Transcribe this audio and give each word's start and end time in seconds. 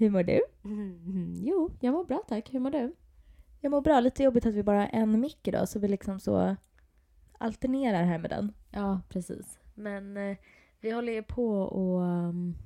Hur 0.00 0.10
mår 0.10 0.22
du? 0.22 0.40
Mm, 0.64 1.34
jo, 1.44 1.70
jag 1.80 1.92
mår 1.92 2.04
bra 2.04 2.22
tack. 2.28 2.54
Hur 2.54 2.60
mår 2.60 2.70
du? 2.70 2.94
Jag 3.60 3.70
mår 3.70 3.80
bra. 3.80 4.00
Lite 4.00 4.22
jobbigt 4.22 4.46
att 4.46 4.54
vi 4.54 4.62
bara 4.62 4.80
har 4.80 4.90
en 4.92 5.20
mick 5.20 5.48
idag 5.48 5.68
så 5.68 5.78
vi 5.78 5.88
liksom 5.88 6.20
så 6.20 6.56
alternerar 7.38 8.04
här 8.04 8.18
med 8.18 8.30
den. 8.30 8.52
Ja, 8.70 9.00
precis. 9.08 9.58
Men 9.74 10.16
eh, 10.16 10.36
vi 10.80 10.90
håller 10.90 11.12
ju 11.12 11.22
på 11.22 11.60
och 11.60 12.00
um, 12.00 12.56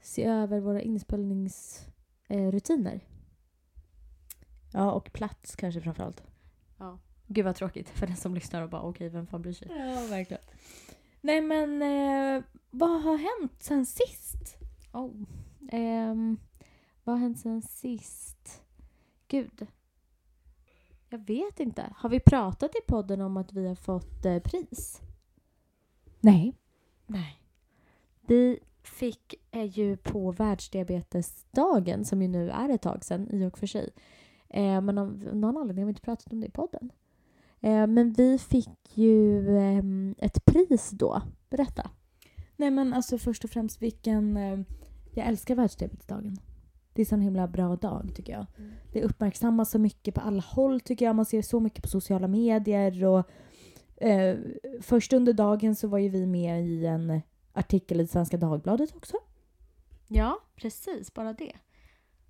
se 0.00 0.24
över 0.24 0.60
våra 0.60 0.80
inspelningsrutiner. 0.80 3.00
Ja, 4.72 4.92
och 4.92 5.12
plats 5.12 5.56
kanske 5.56 5.80
framförallt. 5.80 6.22
Ja. 6.78 6.98
Gud 7.26 7.44
vad 7.44 7.56
tråkigt 7.56 7.88
för 7.88 8.06
den 8.06 8.16
som 8.16 8.34
lyssnar 8.34 8.62
och 8.62 8.70
bara 8.70 8.82
okej, 8.82 9.08
vem 9.08 9.26
fan 9.26 9.42
bryr 9.42 9.52
sig? 9.52 9.68
Ja, 9.70 10.06
verkligen. 10.10 10.42
Nej 11.20 11.40
men, 11.40 11.82
eh, 11.82 12.42
vad 12.70 13.02
har 13.02 13.16
hänt 13.16 13.62
sen 13.62 13.86
sist? 13.86 14.56
Oh. 14.92 15.10
Ehm, 15.72 16.38
vad 17.04 17.14
har 17.14 17.20
hänt 17.20 17.38
sen 17.38 17.62
sist? 17.62 18.62
Gud. 19.28 19.66
Jag 21.08 21.18
vet 21.18 21.60
inte. 21.60 21.92
Har 21.96 22.08
vi 22.08 22.20
pratat 22.20 22.70
i 22.74 22.80
podden 22.86 23.20
om 23.20 23.36
att 23.36 23.52
vi 23.52 23.68
har 23.68 23.74
fått 23.74 24.24
eh, 24.24 24.38
pris? 24.38 25.00
Nej. 26.20 26.54
Nej. 27.06 27.40
Vi 28.20 28.58
fick 28.82 29.34
eh, 29.50 29.78
ju 29.78 29.96
på 29.96 30.32
världsdiabetesdagen, 30.32 32.04
som 32.04 32.22
ju 32.22 32.28
nu 32.28 32.50
är 32.50 32.68
ett 32.68 32.82
tag 32.82 33.04
sedan 33.04 33.28
i 33.30 33.44
och 33.44 33.58
för 33.58 33.66
sig. 33.66 33.90
Eh, 34.48 34.80
men 34.80 34.98
av 34.98 35.28
någon 35.32 35.56
anledning 35.56 35.82
har 35.82 35.86
vi 35.86 35.90
inte 35.90 36.02
pratat 36.02 36.32
om 36.32 36.40
det 36.40 36.46
i 36.46 36.50
podden. 36.50 36.92
Eh, 37.60 37.86
men 37.86 38.12
vi 38.12 38.38
fick 38.38 38.96
ju 38.98 39.48
ehm, 39.58 40.14
ett 40.18 40.44
pris 40.44 40.90
då. 40.90 41.22
Berätta. 41.50 41.90
Nej 42.56 42.70
men 42.70 42.92
alltså 42.94 43.18
först 43.18 43.44
och 43.44 43.50
främst 43.50 43.82
vilken... 43.82 44.38
Eh, 45.14 45.18
jag 45.18 45.28
älskar 45.28 45.54
världsdiabetesdagen. 45.54 46.36
Det 46.92 47.02
är 47.02 47.06
så 47.06 47.14
en 47.14 47.20
himla 47.20 47.48
bra 47.48 47.76
dag 47.76 48.10
tycker 48.14 48.32
jag. 48.32 48.46
Det 48.92 49.02
uppmärksammas 49.02 49.70
så 49.70 49.78
mycket 49.78 50.14
på 50.14 50.20
alla 50.20 50.42
håll 50.42 50.80
tycker 50.80 51.04
jag. 51.04 51.16
Man 51.16 51.24
ser 51.24 51.42
så 51.42 51.60
mycket 51.60 51.82
på 51.82 51.88
sociala 51.88 52.28
medier 52.28 53.04
och 53.04 53.30
eh, 53.96 54.38
först 54.80 55.12
under 55.12 55.32
dagen 55.32 55.74
så 55.74 55.88
var 55.88 55.98
ju 55.98 56.08
vi 56.08 56.26
med 56.26 56.66
i 56.66 56.86
en 56.86 57.20
artikel 57.52 58.00
i 58.00 58.06
Svenska 58.06 58.36
Dagbladet 58.36 58.96
också. 58.96 59.16
Ja, 60.08 60.38
precis. 60.56 61.14
Bara 61.14 61.32
det. 61.32 61.52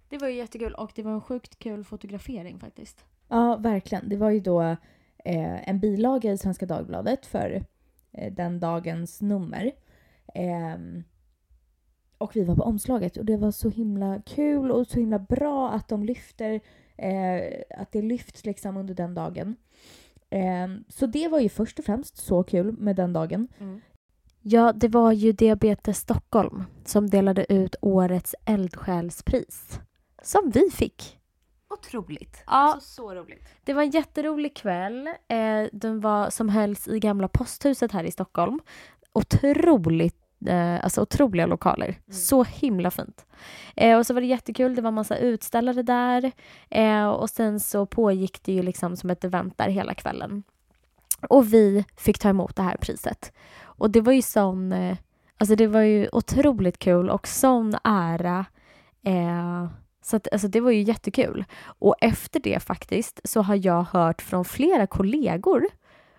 Det 0.08 0.18
var 0.18 0.28
ju 0.28 0.34
jättekul 0.36 0.74
och 0.74 0.92
det 0.94 1.02
var 1.02 1.12
en 1.12 1.20
sjukt 1.20 1.58
kul 1.58 1.84
fotografering 1.84 2.58
faktiskt. 2.58 3.05
Ja, 3.28 3.56
verkligen. 3.56 4.08
Det 4.08 4.16
var 4.16 4.30
ju 4.30 4.40
då 4.40 4.62
eh, 5.24 5.68
en 5.68 5.80
bilaga 5.80 6.32
i 6.32 6.38
Svenska 6.38 6.66
Dagbladet 6.66 7.27
för 7.27 7.64
eh, 8.12 8.32
den 8.32 8.60
dagens 8.60 9.22
nummer. 9.22 9.72
Ehm, 10.34 11.02
och 12.25 12.36
vi 12.36 12.44
var 12.44 12.56
på 12.56 12.62
omslaget 12.62 13.17
och 13.17 13.25
det 13.25 13.36
var 13.36 13.50
så 13.50 13.69
himla 13.69 14.22
kul 14.27 14.70
och 14.70 14.86
så 14.86 14.98
himla 14.98 15.19
bra 15.19 15.70
att 15.70 15.89
de 15.89 16.05
lyfter, 16.05 16.61
eh, 16.97 17.78
att 17.78 17.92
det 17.92 18.03
lyfts 18.03 18.44
liksom 18.44 18.77
under 18.77 18.94
den 18.94 19.14
dagen. 19.14 19.56
Ehm, 20.30 20.84
så 20.89 21.06
det 21.06 21.28
var 21.28 21.41
ju 21.41 21.48
först 21.48 21.78
och 21.78 21.84
främst 21.84 22.17
så 22.17 22.42
kul 22.42 22.72
med 22.72 22.97
den 22.97 23.12
dagen. 23.12 23.48
Ja, 24.42 24.73
det 24.73 24.89
var 24.89 25.13
ju 25.13 25.33
Diabetes 25.33 25.98
Stockholm 25.98 26.64
som 26.84 27.11
delade 27.11 27.52
ut 27.52 27.77
årets 27.80 28.34
eldsjälspris. 28.45 29.80
Som 30.23 30.51
vi 30.51 30.70
fick. 30.70 31.18
Otroligt. 31.70 32.42
Ja. 32.46 32.52
Alltså 32.52 32.95
så 32.95 33.14
roligt. 33.14 33.48
Det 33.64 33.73
var 33.73 33.83
en 33.83 33.90
jätterolig 33.90 34.57
kväll. 34.57 35.07
Eh, 35.07 35.68
den 35.73 36.01
var 36.01 36.30
som 36.30 36.48
hölls 36.48 36.89
i 36.89 36.98
gamla 36.98 37.29
posthuset 37.29 37.92
här 37.92 38.05
i 38.05 38.11
Stockholm. 38.11 38.61
Otroligt 39.13 40.23
Eh, 40.46 40.84
alltså 40.84 41.02
otroliga 41.02 41.46
lokaler. 41.46 41.98
Så 42.10 42.44
himla 42.44 42.90
fint. 42.90 43.27
Eh, 43.77 43.98
och 43.98 44.06
så 44.06 44.14
var 44.14 44.20
det 44.20 44.27
jättekul. 44.27 44.74
Det 44.74 44.82
var 44.82 44.90
massa 44.90 45.16
utställare 45.16 45.82
där. 45.82 46.32
Eh, 46.70 47.06
och 47.06 47.30
sen 47.30 47.60
så 47.60 47.86
pågick 47.86 48.42
det 48.42 48.52
ju 48.52 48.62
liksom 48.62 48.96
som 48.96 49.10
ett 49.10 49.24
event 49.24 49.58
där 49.58 49.68
hela 49.68 49.94
kvällen. 49.94 50.42
Och 51.28 51.54
vi 51.54 51.84
fick 51.96 52.18
ta 52.18 52.28
emot 52.28 52.56
det 52.56 52.62
här 52.62 52.77
priset. 52.77 53.33
Och 53.62 53.90
det 53.90 54.00
var 54.00 54.12
ju 54.12 54.22
sån... 54.22 54.72
Eh, 54.72 54.96
alltså 55.38 55.56
det 55.56 55.66
var 55.66 55.80
ju 55.80 56.08
otroligt 56.12 56.78
kul 56.78 57.10
och 57.10 57.27
sån 57.27 57.74
ära. 57.84 58.44
Eh, 59.04 59.66
så 60.02 60.16
att, 60.16 60.33
alltså 60.33 60.48
det 60.48 60.60
var 60.60 60.70
ju 60.70 60.83
jättekul. 60.83 61.44
Och 61.64 61.94
efter 62.00 62.40
det 62.40 62.62
faktiskt 62.62 63.20
så 63.24 63.42
har 63.42 63.66
jag 63.66 63.83
hört 63.83 64.22
från 64.22 64.44
flera 64.44 64.86
kollegor 64.86 65.66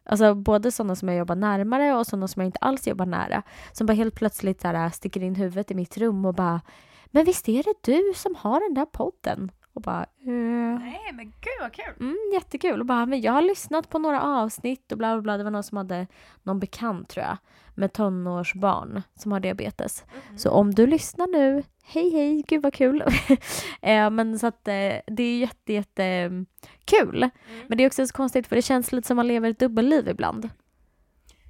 Alltså 0.06 0.36
både 0.36 0.72
sådana 0.72 0.96
som 0.96 1.08
jag 1.10 1.18
jobbar 1.18 1.36
närmare 1.36 1.94
och 1.96 2.08
sådana 2.08 2.28
som 2.28 2.40
jag 2.42 2.48
inte 2.48 2.60
alls 2.62 2.88
jobbar 2.88 3.06
nära. 3.06 3.44
Som 3.72 3.88
bara 3.88 3.94
helt 3.94 4.16
plötsligt 4.16 4.62
så 4.62 4.68
här, 4.68 4.90
sticker 4.90 5.24
in 5.24 5.36
huvudet 5.36 5.72
i 5.72 5.76
mitt 5.76 5.98
rum 5.98 6.26
och 6.26 6.34
bara 6.34 6.62
Men 7.06 7.26
visst 7.26 7.50
är 7.50 7.64
det 7.64 7.74
du 7.94 8.14
som 8.16 8.36
har 8.36 8.60
den 8.60 8.74
där 8.74 8.86
podden? 8.86 9.52
Och 9.74 9.82
bara 9.82 10.02
eh, 10.04 10.80
Nej 10.80 11.12
men 11.14 11.26
gud 11.26 11.62
vad 11.62 11.72
kul. 11.74 11.94
mm, 12.00 12.18
Jättekul. 12.34 12.80
Och 12.80 12.86
bara 12.86 13.06
men 13.06 13.22
jag 13.22 13.32
har 13.32 13.42
lyssnat 13.42 13.90
på 13.90 14.00
några 14.00 14.22
avsnitt 14.22 14.92
och 14.92 14.98
bla 14.98 15.16
bla 15.16 15.22
bla. 15.22 15.38
Det 15.38 15.44
var 15.44 15.52
någon 15.52 15.64
som 15.64 15.78
hade 15.78 16.08
någon 16.44 16.60
bekant 16.60 17.10
tror 17.10 17.26
jag 17.26 17.38
med 17.76 17.94
tonårsbarn 17.94 19.02
som 19.16 19.32
har 19.32 19.40
diabetes. 19.40 20.04
Så 20.38 20.50
om 20.50 20.74
du 20.74 20.88
lyssnar 20.88 21.28
nu, 21.28 21.64
hej 21.84 22.10
hej, 22.12 22.44
gud 22.48 22.64
vad 22.64 22.74
kul. 22.74 23.02
eh, 23.82 24.10
men 24.10 24.40
så 24.40 24.48
att 24.48 24.68
eh, 24.68 24.96
det 25.08 25.24
är 25.24 25.38
jätte, 25.38 25.74
jätte 25.74 26.04
mm, 26.04 26.46
kul. 26.86 27.30
Men 27.68 27.78
det 27.78 27.84
är 27.84 27.88
också 27.88 28.08
så 28.08 28.14
konstigt 28.14 28.48
för 28.48 28.56
det 28.56 28.62
känns 28.62 28.92
lite 28.92 29.08
som 29.08 29.16
man 29.18 29.28
lever 29.28 29.50
ett 29.50 29.60
dubbelliv 29.60 30.08
ibland. 30.08 30.50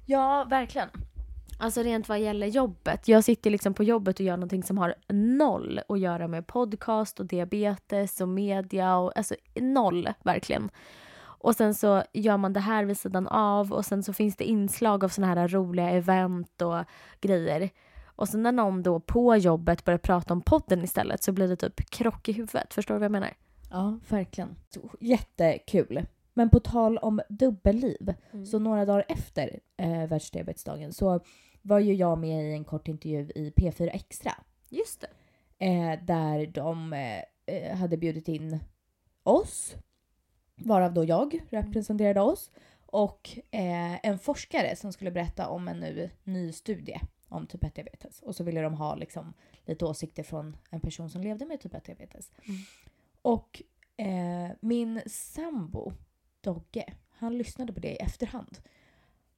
Ja, 0.06 0.46
verkligen. 0.50 0.88
Alltså 1.58 1.82
rent 1.82 2.08
vad 2.08 2.20
gäller 2.20 2.46
jobbet. 2.46 3.08
Jag 3.08 3.24
sitter 3.24 3.50
liksom 3.50 3.74
på 3.74 3.84
jobbet 3.84 4.20
och 4.20 4.26
gör 4.26 4.36
någonting 4.36 4.62
som 4.62 4.78
har 4.78 4.94
noll 5.08 5.80
att 5.88 6.00
göra 6.00 6.28
med 6.28 6.46
podcast 6.46 7.20
och 7.20 7.26
diabetes 7.26 8.20
och 8.20 8.28
media 8.28 8.96
och 8.96 9.16
alltså 9.16 9.34
noll 9.54 10.08
verkligen. 10.24 10.70
Och 11.46 11.54
sen 11.56 11.74
så 11.74 12.02
gör 12.12 12.36
man 12.36 12.52
det 12.52 12.60
här 12.60 12.84
vid 12.84 12.98
sidan 12.98 13.26
av 13.28 13.72
och 13.72 13.84
sen 13.84 14.02
så 14.02 14.12
finns 14.12 14.36
det 14.36 14.44
inslag 14.44 15.04
av 15.04 15.08
såna 15.08 15.26
här 15.26 15.48
roliga 15.48 15.90
event 15.90 16.62
och 16.62 16.84
grejer. 17.20 17.70
Och 18.06 18.28
sen 18.28 18.42
när 18.42 18.52
någon 18.52 18.82
då 18.82 19.00
på 19.00 19.36
jobbet 19.36 19.84
börjar 19.84 19.98
prata 19.98 20.34
om 20.34 20.40
podden 20.40 20.84
istället 20.84 21.22
så 21.22 21.32
blir 21.32 21.48
det 21.48 21.56
typ 21.56 21.90
krock 21.90 22.28
i 22.28 22.32
huvudet. 22.32 22.74
Förstår 22.74 22.94
du 22.94 22.98
vad 22.98 23.04
jag 23.04 23.12
menar? 23.12 23.32
Ja, 23.70 23.98
verkligen. 24.08 24.56
Jättekul. 25.00 26.06
Men 26.34 26.50
på 26.50 26.60
tal 26.60 26.98
om 26.98 27.20
dubbelliv, 27.28 28.14
Mm. 28.32 28.46
så 28.46 28.58
några 28.58 28.84
dagar 28.84 29.04
efter 29.08 29.60
eh, 29.76 30.06
världsdiabetesdagen 30.06 30.92
så 30.92 31.20
var 31.62 31.78
ju 31.78 31.94
jag 31.94 32.18
med 32.18 32.44
i 32.50 32.52
en 32.52 32.64
kort 32.64 32.88
intervju 32.88 33.30
i 33.34 33.50
P4 33.56 33.90
Extra. 33.92 34.32
Just 34.68 35.00
det. 35.00 35.08
Eh, 35.66 36.04
där 36.04 36.46
de 36.46 36.92
eh, 36.92 37.20
eh, 37.56 37.76
hade 37.76 37.96
bjudit 37.96 38.28
in 38.28 38.58
oss, 39.22 39.74
varav 40.56 40.94
då 40.94 41.04
jag 41.04 41.40
representerade 41.50 42.20
oss, 42.20 42.50
och 42.86 43.38
eh, 43.50 44.06
en 44.06 44.18
forskare 44.18 44.76
som 44.76 44.92
skulle 44.92 45.10
berätta 45.10 45.48
om 45.48 45.68
en 45.68 45.80
nu, 45.80 46.10
ny 46.24 46.52
studie 46.52 47.00
om 47.28 47.46
typ 47.46 47.62
1-diabetes. 47.62 48.22
Och 48.22 48.36
så 48.36 48.44
ville 48.44 48.60
de 48.60 48.74
ha 48.74 48.94
liksom, 48.94 49.34
lite 49.64 49.84
åsikter 49.84 50.22
från 50.22 50.56
en 50.70 50.80
person 50.80 51.10
som 51.10 51.20
levde 51.20 51.46
med 51.46 51.60
typ 51.60 51.74
1-diabetes. 51.74 52.30
Mm. 52.44 52.60
Och 53.22 53.62
eh, 53.96 54.50
min 54.60 55.02
sambo, 55.06 55.92
Dogge, 56.40 56.94
han 57.10 57.38
lyssnade 57.38 57.72
på 57.72 57.80
det 57.80 57.92
i 57.92 57.96
efterhand. 57.96 58.58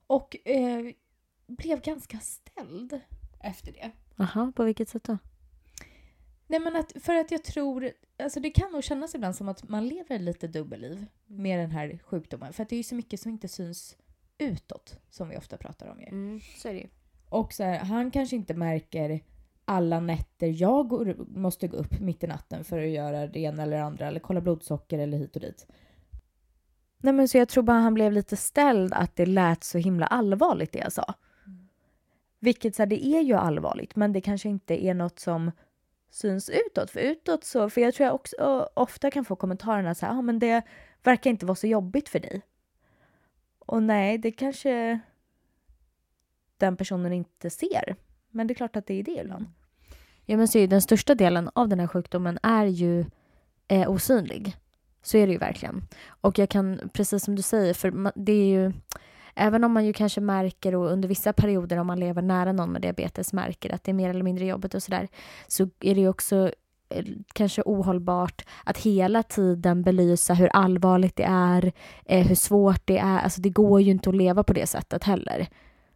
Och 0.06 0.48
eh, 0.48 0.92
blev 1.46 1.80
ganska 1.80 2.20
ställd 2.20 3.00
efter 3.40 3.72
det. 3.72 3.90
Jaha, 4.16 4.52
på 4.56 4.64
vilket 4.64 4.88
sätt 4.88 5.04
då? 5.04 5.18
Nej 6.50 6.60
men 6.60 6.76
att, 6.76 6.92
för 7.00 7.14
att 7.14 7.30
jag 7.30 7.44
tror, 7.44 7.90
alltså 8.18 8.40
det 8.40 8.50
kan 8.50 8.72
nog 8.72 8.84
kännas 8.84 9.14
ibland 9.14 9.36
som 9.36 9.48
att 9.48 9.68
man 9.68 9.88
lever 9.88 10.18
lite 10.18 10.46
dubbelliv 10.46 11.06
med 11.26 11.58
den 11.58 11.70
här 11.70 11.98
sjukdomen. 12.04 12.52
För 12.52 12.62
att 12.62 12.68
det 12.68 12.74
är 12.74 12.78
ju 12.78 12.82
så 12.82 12.94
mycket 12.94 13.20
som 13.20 13.30
inte 13.30 13.48
syns 13.48 13.96
utåt, 14.38 14.98
som 15.10 15.28
vi 15.28 15.36
ofta 15.36 15.56
pratar 15.56 15.86
om 15.86 16.00
ju. 16.00 16.06
Mm, 16.06 16.40
så 16.56 16.68
är 16.68 16.74
det. 16.74 16.88
Och 17.28 17.52
så 17.52 17.62
här, 17.64 17.78
han 17.78 18.10
kanske 18.10 18.36
inte 18.36 18.54
märker 18.54 19.20
alla 19.64 20.00
nätter 20.00 20.46
jag 20.62 20.88
går, 20.88 21.16
måste 21.28 21.68
gå 21.68 21.76
upp 21.76 22.00
mitt 22.00 22.24
i 22.24 22.26
natten 22.26 22.64
för 22.64 22.78
att 22.78 22.88
göra 22.88 23.26
det 23.26 23.40
ena 23.40 23.62
eller 23.62 23.80
andra, 23.80 24.06
eller 24.06 24.20
kolla 24.20 24.40
blodsocker 24.40 24.98
eller 24.98 25.18
hit 25.18 25.36
och 25.36 25.42
dit. 25.42 25.66
Nej 26.98 27.12
men 27.12 27.28
så 27.28 27.38
jag 27.38 27.48
tror 27.48 27.62
bara 27.62 27.78
han 27.80 27.94
blev 27.94 28.12
lite 28.12 28.36
ställd 28.36 28.92
att 28.94 29.16
det 29.16 29.26
lät 29.26 29.64
så 29.64 29.78
himla 29.78 30.06
allvarligt 30.06 30.72
det 30.72 30.78
jag 30.78 30.92
sa. 30.92 31.14
Vilket 32.40 32.74
så 32.74 32.82
här, 32.82 32.86
det 32.86 33.06
är 33.06 33.20
ju 33.20 33.34
allvarligt, 33.34 33.96
men 33.96 34.12
det 34.12 34.20
kanske 34.20 34.48
inte 34.48 34.84
är 34.84 34.94
något 34.94 35.18
som 35.18 35.50
syns 36.10 36.50
utåt. 36.50 36.90
För 36.90 37.00
utåt 37.00 37.44
så, 37.44 37.70
för 37.70 37.80
jag 37.80 37.94
tror 37.94 38.06
jag 38.06 38.14
också 38.14 38.68
ofta 38.74 39.10
kan 39.10 39.24
få 39.24 39.36
kommentarerna 39.36 39.94
så 39.94 40.06
här, 40.06 40.18
ah, 40.18 40.22
men 40.22 40.38
det 40.38 40.62
verkar 41.02 41.30
inte 41.30 41.46
vara 41.46 41.54
så 41.56 41.66
jobbigt 41.66 42.08
för 42.08 42.18
dig. 42.18 42.42
Och 43.58 43.82
nej, 43.82 44.18
det 44.18 44.32
kanske 44.32 45.00
den 46.56 46.76
personen 46.76 47.12
inte 47.12 47.50
ser. 47.50 47.96
Men 48.30 48.46
det 48.46 48.52
är 48.52 48.56
klart 48.56 48.76
att 48.76 48.86
det 48.86 48.94
är 48.94 49.02
det 49.02 49.20
ibland. 49.20 49.42
Mm. 49.42 49.52
Ja 50.24 50.36
men 50.36 50.48
så 50.48 50.58
är 50.58 50.62
ju 50.62 50.66
den 50.66 50.82
största 50.82 51.14
delen 51.14 51.50
av 51.54 51.68
den 51.68 51.80
här 51.80 51.86
sjukdomen 51.86 52.38
är 52.42 52.66
ju 52.66 53.04
eh, 53.68 53.90
osynlig. 53.90 54.56
Så 55.02 55.16
är 55.16 55.26
det 55.26 55.32
ju 55.32 55.38
verkligen. 55.38 55.82
Och 56.20 56.38
jag 56.38 56.48
kan, 56.48 56.90
precis 56.92 57.24
som 57.24 57.36
du 57.36 57.42
säger, 57.42 57.74
för 57.74 58.12
det 58.14 58.32
är 58.32 58.46
ju 58.46 58.72
även 59.38 59.64
om 59.64 59.72
man 59.72 59.86
ju 59.86 59.92
kanske 59.92 60.20
märker 60.20 60.74
och 60.74 60.92
under 60.92 61.08
vissa 61.08 61.32
perioder 61.32 61.78
om 61.78 61.86
man 61.86 62.00
lever 62.00 62.22
nära 62.22 62.52
någon 62.52 62.72
med 62.72 62.82
diabetes 62.82 63.32
märker 63.32 63.74
att 63.74 63.84
det 63.84 63.90
är 63.90 63.94
mer 63.94 64.10
eller 64.10 64.22
mindre 64.22 64.46
jobbigt 64.46 64.74
och 64.74 64.82
sådär 64.82 65.08
så 65.46 65.68
är 65.80 65.94
det 65.94 66.00
ju 66.00 66.08
också 66.08 66.50
eh, 66.88 67.04
kanske 67.32 67.62
ohållbart 67.62 68.44
att 68.64 68.78
hela 68.78 69.22
tiden 69.22 69.82
belysa 69.82 70.34
hur 70.34 70.48
allvarligt 70.48 71.16
det 71.16 71.26
är, 71.28 71.72
eh, 72.04 72.26
hur 72.26 72.34
svårt 72.34 72.82
det 72.84 72.98
är. 72.98 73.18
Alltså 73.18 73.40
det 73.40 73.50
går 73.50 73.80
ju 73.80 73.90
inte 73.90 74.10
att 74.10 74.16
leva 74.16 74.42
på 74.42 74.52
det 74.52 74.66
sättet 74.66 75.04
heller. 75.04 75.48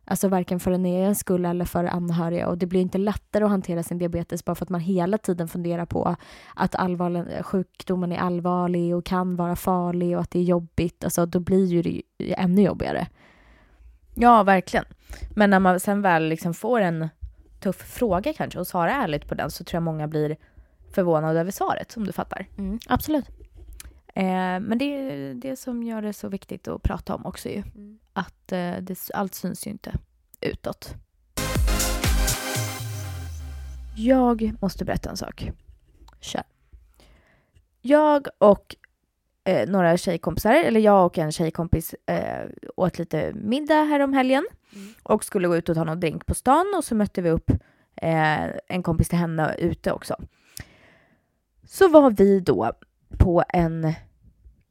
Alltså 0.05 0.29
varken 0.29 0.61
för 0.61 0.71
en 0.71 0.87
egen 0.87 1.15
skull 1.15 1.45
eller 1.45 1.65
för 1.65 1.85
anhöriga. 1.85 2.49
Och 2.49 2.59
det 2.59 2.67
blir 2.67 2.81
inte 2.81 2.99
lättare 2.99 3.45
att 3.45 3.51
hantera 3.51 3.83
sin 3.83 3.99
diabetes 3.99 4.45
bara 4.45 4.55
för 4.55 4.65
att 4.65 4.71
man 4.71 4.81
hela 4.81 5.19
tiden 5.19 5.49
funderar 5.49 5.87
på 5.87 6.17
att 6.55 6.75
eh, 6.75 7.43
sjukdomen 7.43 8.13
är 8.13 8.19
allvarlig 8.19 8.97
och 8.97 9.05
kan 9.05 9.37
vara 9.37 9.57
farlig 9.57 10.17
och 10.17 10.23
att 10.23 10.31
det 10.31 10.39
är 10.39 10.43
jobbigt. 10.43 11.05
Alltså 11.05 11.27
då 11.27 11.41
blir 11.41 11.67
ju 11.67 11.83
det 11.83 12.03
ännu 12.19 12.63
jobbigare. 12.63 13.07
Ja, 14.15 14.43
verkligen. 14.43 14.85
Men 15.31 15.51
när 15.51 15.59
man 15.59 15.81
sen 15.81 16.03
väl 16.03 16.29
liksom 16.29 16.55
får 16.55 16.81
en 16.81 17.09
tuff 17.61 17.77
fråga 17.77 18.33
kanske 18.33 18.59
och 18.59 18.67
svarar 18.67 18.91
ärligt 18.91 19.29
på 19.29 19.35
den 19.35 19.51
så 19.51 19.65
tror 19.65 19.77
jag 19.77 19.83
många 19.83 20.09
blir 20.09 20.37
förvånade 20.95 21.41
över 21.41 21.51
svaret, 21.51 21.97
om 21.97 22.07
du 22.07 22.13
fattar. 22.13 22.47
Mm, 22.59 22.79
absolut. 22.87 23.29
Eh, 24.15 24.61
men 24.61 24.79
det 24.79 24.85
är 24.85 25.35
det 25.35 25.57
som 25.57 25.83
gör 25.83 26.03
det 26.03 26.13
så 26.13 26.29
viktigt 26.29 26.69
att 26.69 26.83
prata 26.83 27.15
om 27.15 27.27
också 27.27 27.49
ju. 27.49 27.63
Mm. 27.75 27.99
Att 28.13 28.53
eh, 28.53 28.77
det, 28.81 29.11
allt 29.15 29.35
syns 29.35 29.67
ju 29.67 29.71
inte 29.71 29.93
utåt. 30.41 30.95
Jag 33.97 34.55
måste 34.61 34.85
berätta 34.85 35.11
en 35.11 35.17
sak. 35.17 35.51
Kör. 36.21 36.43
Jag 37.81 38.27
och 38.39 38.77
eh, 39.45 39.69
några 39.69 39.97
tjejkompisar, 39.97 40.53
eller 40.53 40.81
jag 40.81 41.07
och 41.07 41.19
en 41.19 41.33
tjejkompis 41.33 41.95
eh, 42.07 42.49
åt 42.77 42.99
lite 42.99 43.33
middag 43.35 43.83
här 43.83 44.01
om 44.01 44.13
helgen 44.13 44.47
mm. 44.75 44.95
och 45.03 45.25
skulle 45.25 45.49
gå 45.49 45.57
ut 45.57 45.69
och 45.69 45.75
ta 45.75 45.85
någon 45.85 46.01
drink 46.01 46.27
på 46.27 46.35
stan 46.35 46.75
och 46.77 46.85
så 46.85 46.95
mötte 46.95 47.23
vi 47.23 47.31
upp 47.31 47.51
eh, 47.97 48.47
en 48.69 48.83
kompis 48.83 49.09
till 49.09 49.19
henne 49.19 49.55
ute 49.59 49.93
också. 49.93 50.17
Så 51.65 51.89
var 51.89 52.11
vi 52.11 52.41
då 52.41 52.73
på 53.19 53.45
en 53.49 53.93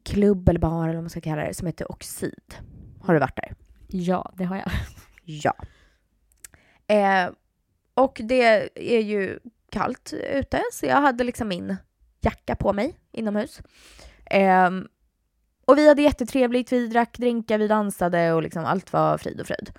klubb 0.03 0.49
eller 0.49 0.59
bar 0.59 0.83
eller 0.83 0.93
vad 0.93 1.03
man 1.03 1.09
ska 1.09 1.21
kalla 1.21 1.43
det 1.43 1.53
som 1.53 1.67
heter 1.67 1.91
Oxid. 1.91 2.55
Har 3.01 3.13
du 3.13 3.19
varit 3.19 3.35
där? 3.35 3.55
Ja, 3.87 4.31
det 4.35 4.43
har 4.43 4.55
jag. 4.55 4.71
Ja. 5.23 5.53
Eh, 6.87 7.31
och 7.93 8.21
det 8.23 8.69
är 8.95 9.01
ju 9.01 9.39
kallt 9.71 10.13
ute 10.13 10.61
så 10.73 10.85
jag 10.85 11.01
hade 11.01 11.23
liksom 11.23 11.47
min 11.47 11.75
jacka 12.21 12.55
på 12.55 12.73
mig 12.73 12.99
inomhus. 13.11 13.61
Eh, 14.31 14.69
och 15.65 15.77
vi 15.77 15.87
hade 15.87 16.01
jättetrevligt, 16.01 16.71
vi 16.71 16.87
drack 16.87 17.17
drinkar, 17.17 17.57
vi 17.57 17.67
dansade 17.67 18.33
och 18.33 18.43
liksom 18.43 18.65
allt 18.65 18.93
var 18.93 19.17
frid 19.17 19.41
och 19.41 19.47
fröjd. 19.47 19.71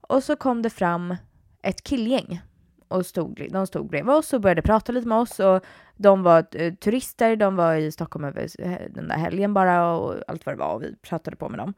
Och 0.00 0.22
så 0.22 0.36
kom 0.36 0.62
det 0.62 0.70
fram 0.70 1.16
ett 1.62 1.82
killgäng 1.82 2.40
och 2.88 3.06
stod, 3.06 3.48
de 3.50 3.66
stod 3.66 3.90
bredvid 3.90 4.14
oss 4.14 4.32
och 4.32 4.40
började 4.40 4.62
prata 4.62 4.92
lite 4.92 5.08
med 5.08 5.18
oss 5.18 5.40
och 5.40 5.64
de 5.96 6.22
var 6.22 6.46
eh, 6.52 6.74
turister, 6.74 7.36
de 7.36 7.56
var 7.56 7.74
i 7.74 7.92
Stockholm 7.92 8.24
över 8.24 8.48
den 8.90 9.08
där 9.08 9.16
helgen 9.16 9.54
bara 9.54 9.96
och 9.96 10.14
allt 10.28 10.46
vad 10.46 10.54
det 10.54 10.58
var 10.58 10.74
och 10.74 10.82
vi 10.82 10.96
pratade 10.96 11.36
på 11.36 11.48
med 11.48 11.58
dem. 11.58 11.74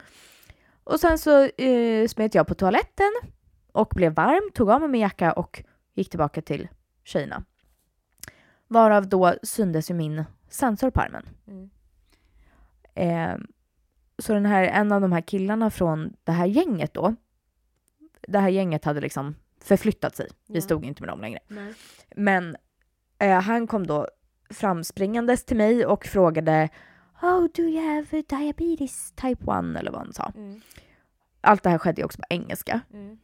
Och 0.84 1.00
sen 1.00 1.18
så 1.18 1.44
eh, 1.44 2.08
smet 2.08 2.34
jag 2.34 2.46
på 2.46 2.54
toaletten 2.54 3.12
och 3.72 3.92
blev 3.96 4.14
varm, 4.14 4.50
tog 4.54 4.70
av 4.70 4.80
mig 4.80 4.88
min 4.88 5.00
jacka 5.00 5.32
och 5.32 5.62
gick 5.94 6.10
tillbaka 6.10 6.42
till 6.42 6.68
tjejerna. 7.04 7.44
Varav 8.68 9.08
då 9.08 9.34
syndes 9.42 9.90
ju 9.90 9.94
min 9.94 10.24
sensor 10.48 10.90
på 10.90 11.00
armen. 11.00 11.28
Mm. 11.48 11.70
Eh, 12.96 13.36
så 14.18 14.34
den 14.34 14.46
här, 14.46 14.62
en 14.62 14.92
av 14.92 15.00
de 15.00 15.12
här 15.12 15.20
killarna 15.20 15.70
från 15.70 16.12
det 16.24 16.32
här 16.32 16.46
gänget 16.46 16.94
då, 16.94 17.14
det 18.28 18.38
här 18.38 18.48
gänget 18.48 18.84
hade 18.84 19.00
liksom 19.00 19.34
förflyttat 19.60 20.16
sig. 20.16 20.28
Vi 20.46 20.60
stod 20.60 20.84
inte 20.84 21.02
med 21.02 21.08
dem 21.08 21.20
längre. 21.20 21.38
Nej. 21.48 21.74
Men 22.16 22.56
eh, 23.18 23.40
han 23.40 23.66
kom 23.66 23.86
då 23.86 24.08
framspringandes 24.50 25.44
till 25.44 25.56
mig 25.56 25.86
och 25.86 26.06
frågade 26.06 26.68
Oh, 27.22 27.46
do 27.54 27.62
you 27.62 27.94
have 27.94 28.22
diabetes 28.22 29.12
type 29.12 29.52
1? 29.52 29.76
Eller 29.78 29.90
vad 29.90 30.00
han 30.00 30.12
sa. 30.12 30.32
Mm. 30.36 30.60
Allt 31.40 31.62
det 31.62 31.70
här 31.70 31.78
skedde 31.78 32.00
ju 32.00 32.04
också 32.04 32.18
på 32.18 32.26
engelska. 32.30 32.80
Mm. 32.92 33.18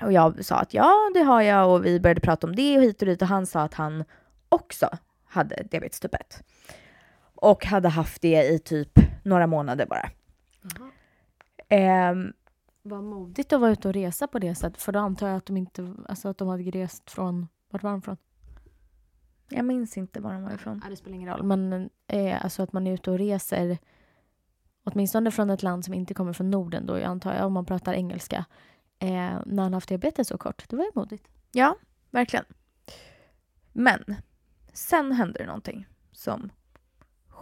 Och 0.00 0.12
jag 0.12 0.44
sa 0.44 0.56
att 0.56 0.74
ja, 0.74 1.10
det 1.14 1.22
har 1.22 1.42
jag 1.42 1.70
och 1.70 1.86
vi 1.86 2.00
började 2.00 2.20
prata 2.20 2.46
om 2.46 2.56
det 2.56 2.76
och 2.76 2.82
hit 2.82 3.02
och 3.02 3.06
dit 3.06 3.22
och 3.22 3.28
han 3.28 3.46
sa 3.46 3.60
att 3.60 3.74
han 3.74 4.04
också 4.48 4.88
hade 5.24 5.66
diabetes 5.70 6.00
typ 6.00 6.14
1. 6.14 6.42
Och 7.42 7.66
hade 7.66 7.88
haft 7.88 8.22
det 8.22 8.42
i 8.42 8.58
typ 8.58 8.98
några 9.24 9.46
månader 9.46 9.86
bara. 9.86 10.10
Eh, 11.68 12.14
vad 12.82 13.04
modigt 13.04 13.52
att 13.52 13.60
vara 13.60 13.70
ute 13.70 13.88
och 13.88 13.94
resa 13.94 14.26
på 14.26 14.38
det 14.38 14.54
sättet. 14.54 14.82
För 14.82 14.92
då 14.92 14.98
antar 14.98 15.28
jag 15.28 15.36
att 15.36 15.46
de 15.46 15.56
inte, 15.56 15.94
alltså 16.08 16.28
att 16.28 16.38
de 16.38 16.48
hade 16.48 16.62
rest 16.62 17.10
från, 17.10 17.48
vart 17.70 17.82
var 17.82 17.90
de 17.90 18.02
från? 18.02 18.16
Jag 19.48 19.64
minns 19.64 19.96
inte 19.96 20.20
var 20.20 20.32
de 20.32 20.42
var 20.42 20.52
ifrån. 20.52 20.80
Ja, 20.84 20.90
det 20.90 20.96
spelar 20.96 21.16
ingen 21.16 21.28
roll. 21.28 21.42
Men 21.42 21.90
eh, 22.06 22.44
alltså 22.44 22.62
att 22.62 22.72
man 22.72 22.86
är 22.86 22.92
ute 22.92 23.10
och 23.10 23.18
reser, 23.18 23.78
åtminstone 24.84 25.30
från 25.30 25.50
ett 25.50 25.62
land 25.62 25.84
som 25.84 25.94
inte 25.94 26.14
kommer 26.14 26.32
från 26.32 26.50
Norden 26.50 26.86
då, 26.86 26.98
jag 26.98 27.04
antar 27.04 27.34
jag, 27.34 27.46
om 27.46 27.52
man 27.52 27.66
pratar 27.66 27.94
engelska, 27.94 28.44
eh, 28.98 29.38
när 29.46 29.62
han 29.62 29.74
haft 29.74 29.88
diabetes 29.88 30.28
så 30.28 30.38
kort. 30.38 30.64
Det 30.68 30.76
var 30.76 30.84
ju 30.84 30.90
modigt. 30.94 31.28
Ja, 31.52 31.76
verkligen. 32.10 32.44
Men 33.72 34.14
sen 34.72 35.12
hände 35.12 35.38
det 35.38 35.46
någonting 35.46 35.86
som 36.12 36.50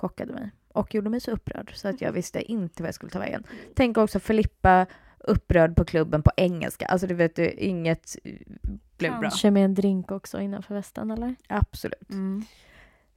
chockade 0.00 0.32
mig 0.32 0.50
och 0.72 0.94
gjorde 0.94 1.10
mig 1.10 1.20
så 1.20 1.30
upprörd 1.30 1.74
så 1.74 1.88
att 1.88 2.00
jag 2.00 2.12
visste 2.12 2.42
inte 2.42 2.82
vad 2.82 2.88
jag 2.88 2.94
skulle 2.94 3.12
ta 3.12 3.18
vägen. 3.18 3.44
Tänk 3.74 3.98
också 3.98 4.20
Filippa 4.20 4.86
upprörd 5.18 5.76
på 5.76 5.84
klubben 5.84 6.22
på 6.22 6.30
engelska. 6.36 6.86
Alltså 6.86 7.06
du 7.06 7.14
vet, 7.14 7.38
inget 7.38 8.16
blev 8.98 9.12
bra. 9.12 9.20
Kanske 9.20 9.50
med 9.50 9.64
en 9.64 9.74
drink 9.74 10.10
också 10.10 10.40
innanför 10.40 10.74
västen 10.74 11.10
eller? 11.10 11.34
Absolut. 11.48 12.10
Mm. 12.10 12.44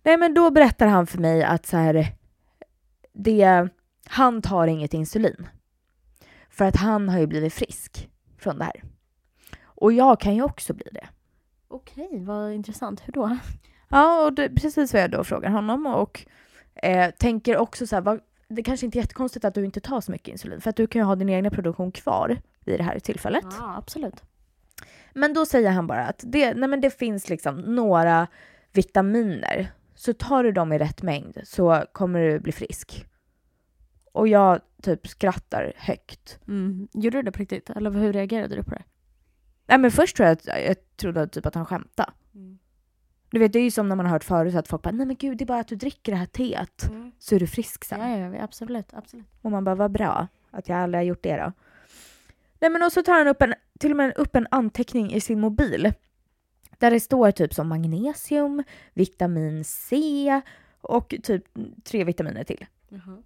Nej 0.03 0.17
men 0.17 0.33
då 0.33 0.51
berättar 0.51 0.87
han 0.87 1.07
för 1.07 1.17
mig 1.17 1.43
att 1.43 1.65
så 1.65 1.77
här, 1.77 2.07
det, 3.13 3.69
han 4.05 4.41
tar 4.41 4.67
inget 4.67 4.93
insulin. 4.93 5.47
För 6.49 6.65
att 6.65 6.75
han 6.75 7.09
har 7.09 7.19
ju 7.19 7.27
blivit 7.27 7.53
frisk 7.53 8.09
från 8.37 8.57
det 8.57 8.63
här. 8.63 8.83
Och 9.63 9.93
jag 9.93 10.19
kan 10.19 10.35
ju 10.35 10.43
också 10.43 10.73
bli 10.73 10.87
det. 10.91 11.07
Okej, 11.67 12.23
vad 12.23 12.53
intressant. 12.53 13.01
Hur 13.05 13.13
då? 13.13 13.37
Ja, 13.89 14.25
och 14.25 14.33
det, 14.33 14.49
precis 14.49 14.93
vad 14.93 15.01
jag 15.01 15.11
då 15.11 15.23
frågar 15.23 15.49
honom 15.49 15.85
och 15.85 16.25
eh, 16.75 17.11
tänker 17.11 17.57
också 17.57 17.87
så 17.87 17.95
här, 17.95 18.01
vad, 18.01 18.19
det 18.47 18.63
kanske 18.63 18.85
inte 18.85 18.97
är 18.97 19.01
jättekonstigt 19.01 19.45
att 19.45 19.53
du 19.53 19.65
inte 19.65 19.79
tar 19.79 20.01
så 20.01 20.11
mycket 20.11 20.27
insulin 20.27 20.61
för 20.61 20.69
att 20.69 20.75
du 20.75 20.87
kan 20.87 21.01
ju 21.01 21.05
ha 21.05 21.15
din 21.15 21.29
egna 21.29 21.49
produktion 21.49 21.91
kvar 21.91 22.37
vid 22.59 22.79
det 22.79 22.83
här 22.83 22.99
tillfället. 22.99 23.45
Ja, 23.59 23.75
absolut. 23.77 24.23
Men 25.13 25.33
då 25.33 25.45
säger 25.45 25.71
han 25.71 25.87
bara 25.87 26.05
att 26.05 26.23
det, 26.27 26.53
nej 26.53 26.69
men 26.69 26.81
det 26.81 26.89
finns 26.89 27.29
liksom 27.29 27.55
några 27.55 28.27
vitaminer. 28.71 29.71
Så 29.95 30.13
tar 30.13 30.43
du 30.43 30.51
dem 30.51 30.73
i 30.73 30.77
rätt 30.77 31.01
mängd 31.01 31.37
så 31.43 31.83
kommer 31.91 32.19
du 32.19 32.39
bli 32.39 32.51
frisk. 32.51 33.05
Och 34.11 34.27
jag 34.27 34.59
typ 34.81 35.07
skrattar 35.07 35.73
högt. 35.75 36.39
Mm. 36.47 36.87
Gjorde 36.93 37.17
du 37.17 37.21
det 37.21 37.31
på 37.31 37.39
riktigt? 37.39 37.69
Eller 37.69 37.91
hur 37.91 38.13
reagerade 38.13 38.55
du 38.55 38.63
på 38.63 38.71
det? 38.71 38.83
Nej 39.67 39.77
men 39.77 39.91
först 39.91 40.17
tror 40.17 40.27
jag 40.27 40.33
att 40.33 40.45
jag 40.45 40.75
trodde 40.95 41.27
typ 41.27 41.45
att 41.45 41.55
han 41.55 41.65
skämtade. 41.65 42.11
Mm. 42.35 42.59
Du 43.33 43.39
vet, 43.39 43.53
det 43.53 43.59
är 43.59 43.63
ju 43.63 43.71
som 43.71 43.89
när 43.89 43.95
man 43.95 44.05
har 44.05 44.13
hört 44.13 44.23
förut 44.23 44.55
att 44.55 44.67
folk 44.67 44.81
bara 44.81 44.91
“nej 44.91 45.05
men 45.05 45.15
gud, 45.15 45.37
det 45.37 45.43
är 45.43 45.45
bara 45.45 45.59
att 45.59 45.67
du 45.67 45.75
dricker 45.75 46.11
det 46.11 46.17
här 46.17 46.25
teet 46.25 46.83
mm. 46.89 47.11
så 47.19 47.35
är 47.35 47.39
du 47.39 47.47
frisk 47.47 47.83
sen”. 47.83 47.99
Ja, 47.99 48.17
ja, 48.17 48.43
absolut, 48.43 48.93
absolut. 48.93 49.25
Och 49.41 49.51
man 49.51 49.63
bara 49.63 49.75
“vad 49.75 49.91
bra 49.91 50.27
att 50.51 50.69
jag 50.69 50.77
aldrig 50.77 50.99
har 50.99 51.05
gjort 51.05 51.23
det 51.23 51.37
då”. 51.37 51.51
Nej 52.59 52.69
men 52.69 52.83
och 52.83 52.91
så 52.91 53.03
tar 53.03 53.13
han 53.13 53.27
upp 53.27 53.41
en, 53.41 53.53
till 53.79 53.91
och 53.91 53.97
med 53.97 54.17
upp 54.17 54.35
en 54.35 54.47
anteckning 54.51 55.13
i 55.13 55.21
sin 55.21 55.39
mobil 55.39 55.93
där 56.77 56.91
det 56.91 56.99
står 56.99 57.31
typ 57.31 57.53
som 57.53 57.67
magnesium, 57.67 58.63
vitamin 58.93 59.63
C 59.63 60.41
och 60.81 61.15
typ 61.23 61.43
tre 61.83 62.03
vitaminer 62.03 62.43
till. 62.43 62.65
Uh-huh. 62.89 63.23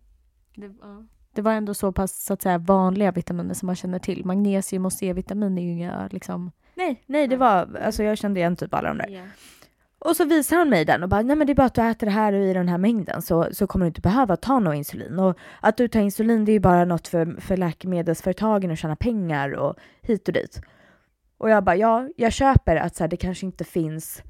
Det, 0.55 0.65
uh. 0.67 1.03
det, 1.31 1.41
var 1.41 1.51
ändå 1.51 1.73
så 1.73 1.91
pass 1.91 2.23
så 2.23 2.33
att 2.33 2.41
säga 2.41 2.57
vanliga 2.57 3.11
vitaminer 3.11 3.53
som 3.53 3.65
man 3.65 3.75
känner 3.75 3.99
till. 3.99 4.25
Magnesium 4.25 4.85
och 4.85 4.93
C-vitamin 4.93 5.57
är 5.57 5.61
ju 5.61 5.71
inga 5.71 6.07
liksom... 6.11 6.51
Nej, 6.75 7.03
nej 7.05 7.27
det 7.27 7.37
var, 7.37 7.79
alltså 7.83 8.03
jag 8.03 8.17
kände 8.17 8.39
igen 8.39 8.55
typ 8.55 8.73
alla 8.73 8.87
de 8.87 8.97
där. 8.97 9.09
Yeah. 9.09 9.27
Och 9.99 10.15
så 10.15 10.25
visar 10.25 10.57
han 10.57 10.69
mig 10.69 10.85
den 10.85 11.03
och 11.03 11.09
bara, 11.09 11.21
nej 11.21 11.35
men 11.35 11.47
det 11.47 11.53
är 11.53 11.55
bara 11.55 11.67
att 11.67 11.73
du 11.73 11.81
äter 11.81 12.07
det 12.07 12.13
här 12.13 12.33
i 12.33 12.53
den 12.53 12.67
här 12.67 12.77
mängden 12.77 13.21
så, 13.21 13.47
så 13.51 13.67
kommer 13.67 13.85
du 13.85 13.87
inte 13.87 14.01
behöva 14.01 14.35
ta 14.35 14.59
något 14.59 14.75
insulin. 14.75 15.19
Och 15.19 15.37
att 15.61 15.77
du 15.77 15.87
tar 15.87 15.99
insulin 15.99 16.45
det 16.45 16.51
är 16.51 16.53
ju 16.53 16.59
bara 16.59 16.85
något 16.85 17.07
för, 17.07 17.41
för 17.41 17.57
läkemedelsföretagen 17.57 18.71
att 18.71 18.79
tjäna 18.79 18.95
pengar 18.95 19.51
och 19.51 19.75
hit 20.01 20.27
och 20.27 20.33
dit. 20.33 20.61
Och 21.37 21.49
jag 21.49 21.63
bara, 21.63 21.75
ja, 21.75 22.09
jag 22.15 22.33
köper 22.33 22.75
att 22.75 22.95
så 22.95 23.03
här, 23.03 23.07
det 23.07 23.17
kanske 23.17 23.45
inte 23.45 23.63
finns 23.63 24.23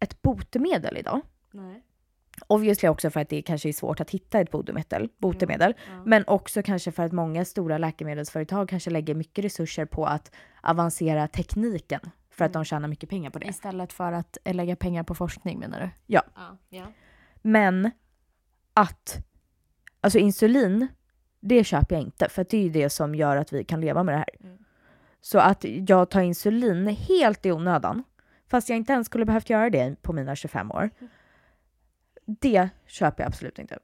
ett 0.00 0.22
botemedel 0.22 0.96
idag. 0.96 1.20
Nej. 1.50 1.82
Obviously 2.46 2.88
också 2.88 3.10
för 3.10 3.20
att 3.20 3.28
det 3.28 3.42
kanske 3.42 3.68
är 3.68 3.72
svårt 3.72 4.00
att 4.00 4.10
hitta 4.10 4.40
ett 4.40 4.50
botemedel, 4.50 5.08
botemedel. 5.18 5.74
Mm, 5.86 5.98
ja. 5.98 6.02
men 6.06 6.24
också 6.26 6.62
kanske 6.62 6.92
för 6.92 7.02
att 7.02 7.12
många 7.12 7.44
stora 7.44 7.78
läkemedelsföretag 7.78 8.68
kanske 8.68 8.90
lägger 8.90 9.14
mycket 9.14 9.44
resurser 9.44 9.84
på 9.84 10.06
att 10.06 10.30
avancera 10.62 11.28
tekniken 11.28 12.00
för 12.34 12.44
att 12.44 12.52
de 12.52 12.64
tjänar 12.64 12.88
mycket 12.88 13.10
pengar 13.10 13.30
på 13.30 13.38
det. 13.38 13.46
Istället 13.46 13.92
för 13.92 14.12
att 14.12 14.38
lägga 14.44 14.76
pengar 14.76 15.02
på 15.02 15.14
forskning 15.14 15.58
menar 15.58 15.80
du? 15.80 15.90
Ja. 16.06 16.22
ja, 16.34 16.56
ja. 16.68 16.86
Men 17.42 17.90
att, 18.74 19.26
alltså 20.00 20.18
insulin, 20.18 20.88
Det 21.40 21.64
köper 21.64 21.94
jag 21.94 22.02
inte 22.02 22.28
för 22.28 22.42
att 22.42 22.48
det 22.48 22.56
är 22.56 22.62
ju 22.62 22.68
det 22.68 22.90
som 22.90 23.14
gör 23.14 23.36
att 23.36 23.52
vi 23.52 23.64
kan 23.64 23.80
leva 23.80 24.02
med 24.02 24.14
det 24.14 24.18
här. 24.18 24.28
Mm. 24.40 24.58
Så 25.20 25.38
att 25.38 25.64
jag 25.64 26.10
tar 26.10 26.20
insulin 26.20 26.86
helt 26.86 27.46
i 27.46 27.52
onödan, 27.52 28.04
fast 28.48 28.68
jag 28.68 28.76
inte 28.76 28.92
ens 28.92 29.06
skulle 29.06 29.24
behövt 29.24 29.50
göra 29.50 29.70
det 29.70 30.02
på 30.02 30.12
mina 30.12 30.36
25 30.36 30.70
år. 30.70 30.90
Det 32.26 32.68
köper 32.86 33.22
jag 33.22 33.28
absolut 33.28 33.58
inte. 33.58 33.78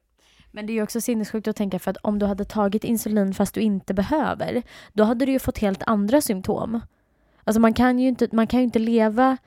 Men 0.51 0.65
det 0.65 0.73
är 0.73 0.75
ju 0.75 0.83
också 0.83 1.01
sinnessjukt 1.01 1.47
att 1.47 1.55
tänka 1.55 1.79
för 1.79 1.91
att 1.91 1.97
om 1.97 2.19
du 2.19 2.25
hade 2.25 2.45
tagit 2.45 2.83
insulin 2.83 3.33
fast 3.33 3.53
du 3.53 3.61
inte 3.61 3.93
behöver, 3.93 4.63
då 4.93 5.03
hade 5.03 5.25
du 5.25 5.31
ju 5.31 5.39
fått 5.39 5.57
helt 5.57 5.83
andra 5.85 6.21
symptom. 6.21 6.81
Alltså 7.43 7.59
man 7.59 7.73
kan 7.73 7.99
ju 7.99 8.07
inte, 8.07 8.27
man 8.31 8.47
kan 8.47 8.59
ju 8.59 8.63
inte 8.63 8.79
leva 8.79 9.37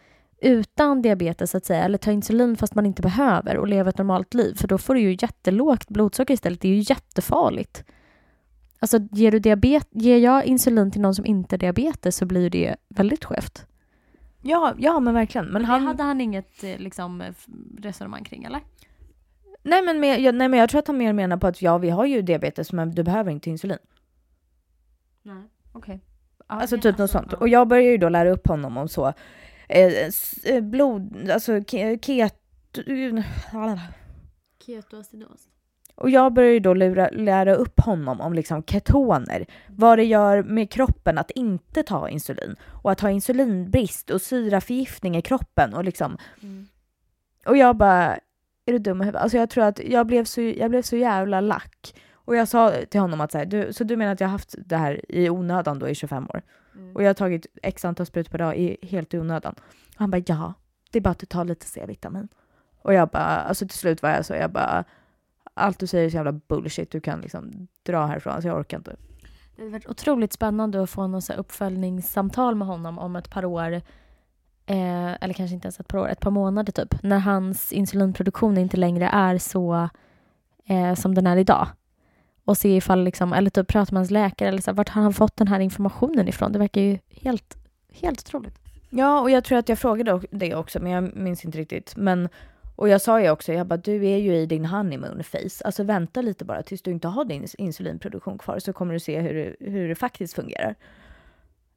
utan 0.40 1.02
diabetes 1.02 1.50
så 1.50 1.56
att 1.56 1.64
säga, 1.64 1.84
eller 1.84 1.98
ta 1.98 2.12
insulin 2.12 2.56
fast 2.56 2.74
man 2.74 2.86
inte 2.86 3.02
behöver 3.02 3.56
och 3.56 3.68
leva 3.68 3.88
ett 3.88 3.98
normalt 3.98 4.34
liv, 4.34 4.54
för 4.54 4.68
då 4.68 4.78
får 4.78 4.94
du 4.94 5.00
ju 5.00 5.16
jättelågt 5.20 5.88
blodsocker 5.88 6.34
istället. 6.34 6.60
Det 6.60 6.68
är 6.68 6.74
ju 6.74 6.84
jättefarligt. 6.88 7.84
Alltså 8.78 8.98
ger, 9.12 9.30
du 9.30 9.38
diabet, 9.38 9.88
ger 9.90 10.18
jag 10.18 10.44
insulin 10.44 10.90
till 10.90 11.00
någon 11.00 11.14
som 11.14 11.26
inte 11.26 11.54
har 11.54 11.58
diabetes 11.58 12.16
så 12.16 12.26
blir 12.26 12.50
det 12.50 12.76
väldigt 12.88 13.24
skevt. 13.24 13.66
Ja, 14.42 14.74
ja 14.78 15.00
men 15.00 15.14
verkligen. 15.14 15.46
Men 15.46 15.64
han... 15.64 15.80
det 15.80 15.86
hade 15.86 16.02
han 16.02 16.20
inget 16.20 16.64
eh, 16.64 16.78
liksom, 16.78 17.22
resonemang 17.78 18.24
kring, 18.24 18.44
eller? 18.44 18.60
nej, 19.64 19.82
men 19.82 20.00
med, 20.00 20.20
jag, 20.20 20.34
nej 20.34 20.48
men 20.48 20.60
jag 20.60 20.68
tror 20.68 20.78
att 20.78 20.86
han 20.86 20.98
mer 20.98 21.12
menar 21.12 21.36
på 21.36 21.46
att 21.46 21.62
ja, 21.62 21.78
vi 21.78 21.90
har 21.90 22.06
ju 22.06 22.22
diabetes 22.22 22.72
men 22.72 22.90
du 22.90 23.02
behöver 23.02 23.30
inte 23.30 23.50
insulin. 23.50 23.78
Nej. 25.22 25.42
Okej. 25.72 26.00
Alltså 26.46 26.78
typ 26.78 26.98
något 26.98 27.10
sånt. 27.10 27.32
Och 27.32 27.48
jag 27.48 27.68
börjar 27.68 27.90
ju 27.90 27.98
då 27.98 28.08
lära 28.08 28.30
upp 28.30 28.48
honom 28.48 28.76
om 28.76 28.88
så. 28.88 29.12
Eh, 29.68 29.92
eh, 30.44 30.60
blod, 30.60 31.30
alltså 31.30 31.52
ke- 31.52 31.98
ket... 31.98 32.40
Ketoacidos. 34.66 35.48
Och 35.94 36.10
jag 36.10 36.32
börjar 36.32 36.52
ju 36.52 36.60
då 36.60 36.74
lura, 36.74 37.08
lära 37.12 37.54
upp 37.54 37.80
honom 37.80 38.20
om 38.20 38.32
liksom 38.32 38.62
ketoner, 38.62 39.46
vad 39.68 39.98
det 39.98 40.04
gör 40.04 40.42
med 40.42 40.70
kroppen 40.70 41.18
att 41.18 41.30
inte 41.30 41.82
ta 41.82 42.08
insulin 42.08 42.56
och 42.82 42.92
att 42.92 43.00
ha 43.00 43.10
insulinbrist 43.10 44.10
och 44.10 44.22
syraförgiftning 44.22 45.16
i 45.16 45.22
kroppen 45.22 45.74
och 45.74 45.84
liksom. 45.84 46.18
Mm. 46.42 46.66
Och 47.46 47.56
jag 47.56 47.76
bara, 47.76 48.18
är 48.66 48.72
du 48.72 48.78
dum 48.78 49.02
i 49.02 49.04
huvudet? 49.04 49.22
Alltså 49.22 49.38
jag 49.38 49.50
tror 49.50 49.64
att 49.64 49.78
jag 49.78 50.06
blev 50.06 50.24
så, 50.24 50.40
jag 50.40 50.70
blev 50.70 50.82
så 50.82 50.96
jävla 50.96 51.40
lack. 51.40 51.94
Och 52.24 52.36
jag 52.36 52.48
sa 52.48 52.72
till 52.90 53.00
honom 53.00 53.20
att 53.20 53.32
så, 53.32 53.38
här, 53.38 53.46
du, 53.46 53.72
så 53.72 53.84
du 53.84 53.96
menar 53.96 54.12
att 54.12 54.20
jag 54.20 54.28
har 54.28 54.32
haft 54.32 54.54
det 54.58 54.76
här 54.76 55.00
i 55.08 55.30
onödan 55.30 55.78
då 55.78 55.88
i 55.88 55.94
25 55.94 56.26
år? 56.28 56.42
Mm. 56.74 56.96
Och 56.96 57.02
jag 57.02 57.08
har 57.08 57.14
tagit 57.14 57.46
x 57.62 57.84
antal 57.84 58.06
sprutor 58.06 58.30
per 58.30 58.38
dag 58.38 58.56
i, 58.56 58.76
helt 58.82 59.14
i 59.14 59.18
onödan. 59.18 59.54
Och 59.88 59.94
han 59.96 60.10
bara 60.10 60.22
ja, 60.26 60.54
det 60.90 60.98
är 60.98 61.02
bara 61.02 61.10
att 61.10 61.18
du 61.18 61.26
tar 61.26 61.44
lite 61.44 61.66
C-vitamin. 61.66 62.28
Och 62.82 62.94
jag 62.94 63.08
bara, 63.08 63.24
alltså 63.24 63.68
till 63.68 63.78
slut 63.78 64.02
var 64.02 64.10
jag 64.10 64.26
så, 64.26 64.34
jag 64.34 64.50
bara, 64.50 64.84
allt 65.54 65.78
du 65.78 65.86
säger 65.86 66.06
är 66.06 66.10
så 66.10 66.16
jävla 66.16 66.32
bullshit, 66.32 66.90
du 66.90 67.00
kan 67.00 67.20
liksom 67.20 67.68
dra 67.82 68.06
härifrån, 68.06 68.42
så 68.42 68.48
jag 68.48 68.58
orkar 68.58 68.76
inte. 68.76 68.96
Det 69.56 69.62
hade 69.62 69.72
varit 69.72 69.86
otroligt 69.86 70.32
spännande 70.32 70.82
att 70.82 70.90
få 70.90 71.06
någon 71.06 71.22
så 71.22 71.32
här 71.32 71.40
uppföljningssamtal 71.40 72.54
med 72.54 72.68
honom 72.68 72.98
om 72.98 73.16
ett 73.16 73.30
par 73.30 73.44
år. 73.44 73.72
Eh, 74.66 75.12
eller 75.20 75.34
kanske 75.34 75.54
inte 75.54 75.66
ens 75.66 75.80
ett 75.80 75.88
par 75.88 75.98
år, 75.98 76.08
ett 76.08 76.20
par 76.20 76.30
månader 76.30 76.72
typ. 76.72 77.02
När 77.02 77.18
hans 77.18 77.72
insulinproduktion 77.72 78.58
inte 78.58 78.76
längre 78.76 79.08
är 79.12 79.38
så 79.38 79.88
eh, 80.66 80.94
som 80.94 81.14
den 81.14 81.26
är 81.26 81.36
idag. 81.36 81.68
Och 82.44 82.58
se 82.58 82.76
ifall, 82.76 83.04
liksom, 83.04 83.32
eller 83.32 83.50
typ 83.50 83.68
prata 83.68 83.92
med 83.92 84.00
hans 84.00 84.10
läkare 84.10 84.48
eller 84.48 84.60
så 84.60 84.70
här, 84.70 84.76
vart 84.76 84.88
har 84.88 85.02
han 85.02 85.12
fått 85.12 85.36
den 85.36 85.48
här 85.48 85.60
informationen 85.60 86.28
ifrån? 86.28 86.52
Det 86.52 86.58
verkar 86.58 86.80
ju 86.80 86.98
helt, 87.10 87.56
helt 87.92 88.20
otroligt. 88.20 88.58
Ja, 88.90 89.20
och 89.20 89.30
jag 89.30 89.44
tror 89.44 89.58
att 89.58 89.68
jag 89.68 89.78
frågade 89.78 90.20
det 90.30 90.54
också, 90.54 90.80
men 90.80 90.92
jag 90.92 91.16
minns 91.16 91.44
inte 91.44 91.58
riktigt. 91.58 91.96
Men, 91.96 92.28
och 92.76 92.88
jag 92.88 93.00
sa 93.00 93.20
ju 93.20 93.30
också, 93.30 93.52
jag 93.52 93.66
bara, 93.66 93.76
du 93.76 94.06
är 94.06 94.18
ju 94.18 94.36
i 94.36 94.46
din 94.46 94.64
honeymoon 94.64 95.22
phase. 95.32 95.64
Alltså 95.64 95.82
vänta 95.82 96.22
lite 96.22 96.44
bara 96.44 96.62
tills 96.62 96.82
du 96.82 96.90
inte 96.90 97.08
har 97.08 97.24
din 97.24 97.46
insulinproduktion 97.58 98.38
kvar 98.38 98.58
så 98.58 98.72
kommer 98.72 98.94
du 98.94 99.00
se 99.00 99.20
hur 99.20 99.34
det, 99.34 99.70
hur 99.70 99.88
det 99.88 99.94
faktiskt 99.94 100.34
fungerar. 100.34 100.74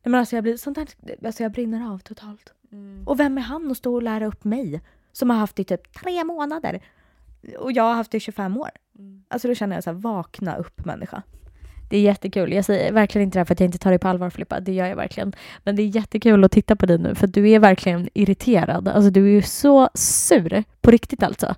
Nej, 0.04 0.12
Men 0.12 0.16
alltså 0.16 0.36
jag 0.36 0.44
blir 0.44 0.58
sånt 0.58 0.78
här, 0.78 0.88
alltså 1.26 1.44
jag 1.44 1.52
brinner 1.52 1.94
av 1.94 2.00
totalt. 2.00 2.54
Och 3.06 3.20
vem 3.20 3.38
är 3.38 3.42
han 3.42 3.72
att 3.72 3.78
stå 3.78 3.96
och 3.96 4.04
lära 4.04 4.26
upp 4.26 4.44
mig 4.44 4.82
som 5.12 5.30
har 5.30 5.38
haft 5.38 5.56
det 5.56 5.62
i 5.62 5.66
typ 5.66 5.94
tre 5.94 6.24
månader? 6.24 6.82
Och 7.60 7.72
jag 7.72 7.84
har 7.84 7.94
haft 7.94 8.12
det 8.12 8.18
i 8.18 8.20
25 8.20 8.58
år. 8.58 8.70
Alltså 9.28 9.48
då 9.48 9.56
känner 9.56 9.76
jag 9.76 9.84
så 9.84 9.90
här, 9.90 9.98
vakna 9.98 10.56
upp 10.56 10.86
människa. 10.86 11.24
Det 11.90 11.98
är 11.98 12.02
jättekul. 12.02 12.54
Jag 12.54 12.66
säger 12.66 12.94
verkligen 12.94 13.24
inte 13.26 13.36
det 13.36 13.40
här 13.40 13.46
för 13.46 13.54
att 13.54 13.60
jag 13.60 13.68
inte 13.68 13.78
tar 13.78 13.90
dig 13.90 14.00
på 14.00 14.08
allvar 14.08 14.30
Filippa. 14.30 14.60
Det 14.60 14.74
gör 14.74 14.86
jag 14.86 14.96
verkligen. 14.96 15.34
Men 15.64 15.76
det 15.76 15.82
är 15.82 15.88
jättekul 15.88 16.44
att 16.44 16.52
titta 16.52 16.76
på 16.76 16.86
dig 16.86 16.98
nu 16.98 17.16
för 17.16 17.28
du 17.28 17.50
är 17.50 17.60
verkligen 17.60 18.10
irriterad. 18.14 18.88
Alltså 18.88 19.10
du 19.10 19.26
är 19.26 19.32
ju 19.32 19.42
så 19.42 19.90
sur. 19.94 20.64
På 20.82 20.92
riktigt 20.92 21.24
alltså. 21.24 21.56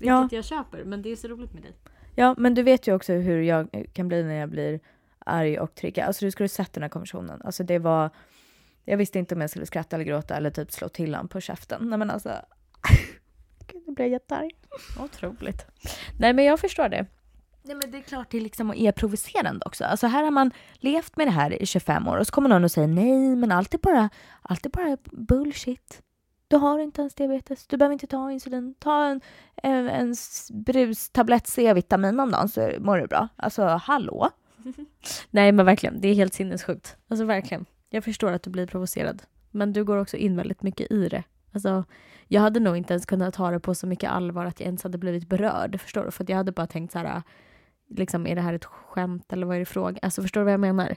Ja. 0.00 0.20
Vilket 0.20 0.36
jag 0.36 0.44
köper. 0.44 0.84
Men 0.84 1.02
det 1.02 1.12
är 1.12 1.16
så 1.16 1.28
roligt 1.28 1.52
med 1.52 1.62
dig. 1.62 1.72
Ja, 2.14 2.34
men 2.38 2.54
du 2.54 2.62
vet 2.62 2.86
ju 2.86 2.94
också 2.94 3.12
hur 3.12 3.42
jag 3.42 3.86
kan 3.92 4.08
bli 4.08 4.22
när 4.22 4.34
jag 4.34 4.50
blir 4.50 4.80
arg 5.18 5.58
och 5.58 5.74
triggad. 5.74 6.06
Alltså 6.06 6.24
du 6.24 6.30
skulle 6.30 6.48
sett 6.48 6.72
den 6.72 6.82
här 6.82 6.90
konversationen. 6.90 7.42
Alltså 7.44 7.64
det 7.64 7.78
var... 7.78 8.10
Jag 8.84 8.96
visste 8.96 9.18
inte 9.18 9.34
om 9.34 9.40
jag 9.40 9.50
skulle 9.50 9.66
skratta 9.66 9.96
eller 9.96 10.04
gråta 10.04 10.36
eller 10.36 10.50
typ 10.50 10.72
slå 10.72 10.88
till 10.88 11.14
honom 11.14 11.28
på 11.28 11.40
käften. 11.40 11.88
Nej 11.88 11.98
men 11.98 12.10
alltså... 12.10 12.30
Gud, 13.66 13.82
nu 13.86 13.92
blir 13.92 14.04
jag 14.04 14.12
jättearg. 14.12 14.50
Otroligt. 15.00 15.66
Nej 16.18 16.32
men 16.32 16.44
jag 16.44 16.60
förstår 16.60 16.88
det. 16.88 17.06
Nej 17.62 17.76
men 17.76 17.90
det 17.90 17.98
är 17.98 18.02
klart 18.02 18.30
det 18.30 18.40
liksom 18.40 18.74
är 18.74 18.92
provocerande 18.92 19.66
också. 19.66 19.84
Alltså 19.84 20.06
här 20.06 20.24
har 20.24 20.30
man 20.30 20.50
levt 20.74 21.16
med 21.16 21.26
det 21.26 21.30
här 21.30 21.62
i 21.62 21.66
25 21.66 22.08
år 22.08 22.16
och 22.16 22.26
så 22.26 22.32
kommer 22.32 22.48
någon 22.48 22.64
och 22.64 22.70
säger 22.70 22.88
nej 22.88 23.36
men 23.36 23.52
allt 23.52 23.74
är 23.74 23.78
bara, 23.78 24.10
allt 24.42 24.66
är 24.66 24.70
bara 24.70 24.96
bullshit. 25.04 26.02
Du 26.48 26.56
har 26.56 26.78
inte 26.78 27.00
ens 27.00 27.14
diabetes, 27.14 27.66
du 27.66 27.76
behöver 27.76 27.92
inte 27.92 28.06
ta 28.06 28.32
insulin. 28.32 28.74
Ta 28.78 29.04
en, 29.04 29.20
en, 29.56 29.88
en 29.88 30.14
brustablett 30.50 31.46
C-vitamin 31.46 32.20
om 32.20 32.30
dagen 32.30 32.48
så 32.48 32.72
mår 32.78 32.98
du 32.98 33.06
bra. 33.06 33.28
Alltså 33.36 33.64
hallå? 33.64 34.30
Nej 35.30 35.52
men 35.52 35.66
verkligen. 35.66 36.00
Det 36.00 36.08
är 36.08 36.14
helt 36.14 36.34
sinnessjukt. 36.34 36.96
Alltså 37.08 37.24
verkligen. 37.24 37.66
Jag 37.90 38.04
förstår 38.04 38.32
att 38.32 38.42
du 38.42 38.50
blir 38.50 38.66
provocerad. 38.66 39.22
Men 39.50 39.72
du 39.72 39.84
går 39.84 39.96
också 39.96 40.16
in 40.16 40.36
väldigt 40.36 40.62
mycket 40.62 40.92
i 40.92 41.08
det. 41.08 41.22
Alltså, 41.52 41.84
jag 42.28 42.40
hade 42.40 42.60
nog 42.60 42.76
inte 42.76 42.92
ens 42.92 43.06
kunnat 43.06 43.34
ta 43.34 43.50
det 43.50 43.60
på 43.60 43.74
så 43.74 43.86
mycket 43.86 44.10
allvar 44.10 44.44
att 44.44 44.60
jag 44.60 44.66
ens 44.66 44.82
hade 44.82 44.98
blivit 44.98 45.28
berörd. 45.28 45.80
Förstår 45.80 46.04
du? 46.04 46.10
För 46.10 46.24
att 46.24 46.28
jag 46.28 46.36
hade 46.36 46.52
bara 46.52 46.66
tänkt 46.66 46.92
så 46.92 46.98
här, 46.98 47.22
liksom, 47.88 48.26
är 48.26 48.34
det 48.34 48.40
här 48.40 48.54
ett 48.54 48.64
skämt 48.64 49.32
eller 49.32 49.46
vad 49.46 49.56
är 49.56 49.60
det 49.60 49.66
fråga? 49.66 49.98
Alltså 50.02 50.22
förstår 50.22 50.40
du 50.40 50.44
vad 50.44 50.52
jag 50.52 50.60
menar? 50.60 50.96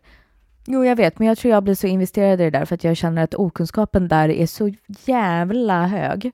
Jo 0.68 0.86
jag 0.86 0.96
vet 0.96 1.20
men 1.20 1.28
jag 1.28 1.38
tror 1.38 1.52
jag 1.52 1.64
blir 1.64 1.76
så 1.76 1.88
investerad 1.88 2.42
i 2.42 2.44
det 2.44 2.50
där 2.50 2.66
för 2.66 2.76
att 2.76 2.84
jag 2.84 2.98
känner 2.98 3.24
att 3.24 3.36
okunskapen 3.36 4.08
där 4.08 4.30
är 4.30 4.48
så 4.48 4.72
jävla 5.06 5.88
hög. 5.88 6.32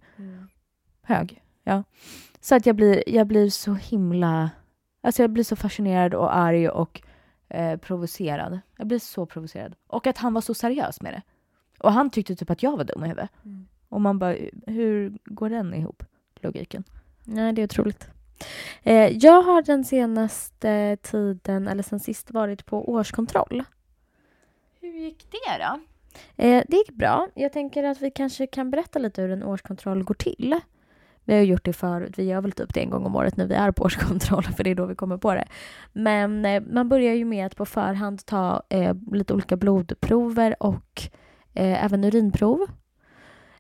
Hög, 1.02 1.42
ja. 1.64 1.84
Så 2.42 2.56
att 2.56 2.66
jag 2.66 2.76
blir, 2.76 3.10
jag 3.10 3.28
blir 3.28 3.50
så 3.50 3.74
himla... 3.74 4.50
Alltså 5.04 5.24
jag 5.24 5.30
blir 5.30 5.44
så 5.44 5.56
fascinerad 5.56 6.14
och 6.14 6.36
arg 6.36 6.70
och 6.70 7.02
eh, 7.50 7.78
provocerad. 7.78 8.60
Jag 8.78 8.88
blir 8.88 9.00
så 9.00 9.26
provocerad. 9.26 9.76
Och 9.88 10.08
att 10.08 10.18
han 10.18 10.34
var 10.34 10.42
så 10.42 10.54
seriös 10.54 11.02
med 11.02 11.14
det. 11.14 11.22
Och 11.80 11.94
han 11.94 12.10
tyckte 12.10 12.36
typ 12.36 12.50
att 12.50 12.64
jag 12.64 12.78
var 12.78 12.84
dum 12.84 13.04
i 13.04 13.08
huvudet. 13.08 13.30
Mm. 13.46 13.68
Och 13.92 14.02
man 14.02 14.20
bara, 14.20 14.36
hur 14.68 15.18
går 15.26 15.50
den 15.50 15.74
ihop? 15.74 16.04
Logiken. 16.36 16.84
Nej, 17.24 17.54
det 17.54 17.62
är 17.62 17.64
otroligt. 17.64 18.08
Eh, 18.84 19.18
jag 19.18 19.42
har 19.42 19.62
den 19.62 19.84
senaste 19.84 20.98
tiden, 21.02 21.68
eller 21.68 21.84
sen 21.84 22.00
sist, 22.00 22.32
varit 22.32 22.66
på 22.66 22.90
årskontroll. 22.92 23.64
Hur 24.82 24.94
gick 24.94 25.32
det 25.32 25.64
då? 25.64 25.80
Eh, 26.44 26.64
det 26.68 26.78
gick 26.78 26.92
bra. 26.92 27.28
Jag 27.34 27.54
tänker 27.54 27.84
att 27.84 28.02
vi 28.02 28.12
kanske 28.12 28.48
kan 28.48 28.72
berätta 28.72 29.00
lite 29.00 29.22
hur 29.22 29.32
en 29.32 29.44
årskontroll 29.44 30.04
går 30.04 30.14
till. 30.14 30.60
Vi 31.24 31.34
har 31.34 31.42
gjort 31.42 31.66
det 31.66 31.74
förut. 31.74 32.14
Vi 32.18 32.24
gör 32.24 32.42
väl 32.42 32.52
typ 32.52 32.74
det 32.74 32.82
en 32.82 32.90
gång 32.90 33.06
om 33.06 33.16
året 33.16 33.38
när 33.38 33.46
vi 33.46 33.54
är 33.54 33.72
på 33.72 33.84
årskontroll, 33.84 34.44
för 34.58 34.64
det 34.64 34.70
är 34.70 34.76
då 34.76 34.86
vi 34.86 34.96
kommer 34.96 35.18
på 35.18 35.34
det. 35.34 35.48
Men 35.94 36.46
eh, 36.46 36.64
man 36.72 36.90
börjar 36.90 37.14
ju 37.14 37.26
med 37.26 37.46
att 37.46 37.56
på 37.56 37.66
förhand 37.66 38.26
ta 38.26 38.64
eh, 38.70 38.96
lite 39.12 39.34
olika 39.34 39.58
blodprover 39.58 40.64
och 40.64 41.02
eh, 41.54 41.86
även 41.86 42.04
urinprov. 42.04 42.68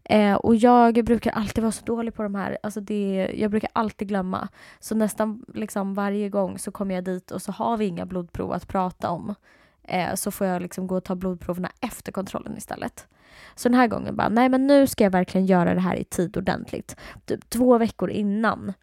Eh, 0.03 0.35
och 0.35 0.55
jag 0.55 1.05
brukar 1.05 1.31
alltid 1.31 1.61
vara 1.61 1.71
så 1.71 1.85
dålig 1.85 2.13
på 2.13 2.23
de 2.23 2.35
här. 2.35 2.57
Alltså 2.63 2.81
det, 2.81 3.31
jag 3.35 3.51
brukar 3.51 3.69
alltid 3.73 4.07
glömma. 4.07 4.47
Så 4.79 4.95
nästan 4.95 5.45
liksom 5.53 5.93
varje 5.93 6.29
gång 6.29 6.59
så 6.59 6.71
kommer 6.71 6.95
jag 6.95 7.03
dit 7.03 7.31
och 7.31 7.41
så 7.41 7.51
har 7.51 7.77
vi 7.77 7.85
inga 7.85 8.05
blodprov 8.05 8.51
att 8.51 8.67
prata 8.67 9.09
om. 9.09 9.35
Eh, 9.83 10.13
så 10.15 10.31
får 10.31 10.47
jag 10.47 10.61
liksom 10.61 10.87
gå 10.87 10.97
och 10.97 11.03
ta 11.03 11.15
blodproverna 11.15 11.71
efter 11.81 12.11
kontrollen 12.11 12.57
istället. 12.57 13.07
Så 13.55 13.69
den 13.69 13.77
här 13.77 13.87
gången 13.87 14.15
bara, 14.15 14.29
nej 14.29 14.49
men 14.49 14.67
nu 14.67 14.87
ska 14.87 15.03
jag 15.03 15.11
verkligen 15.11 15.45
göra 15.47 15.73
det 15.73 15.79
här 15.79 15.95
i 15.95 16.03
tid 16.03 16.37
ordentligt. 16.37 16.95
Typ 17.25 17.49
två 17.49 17.77
veckor 17.77 18.09
innan 18.09 18.73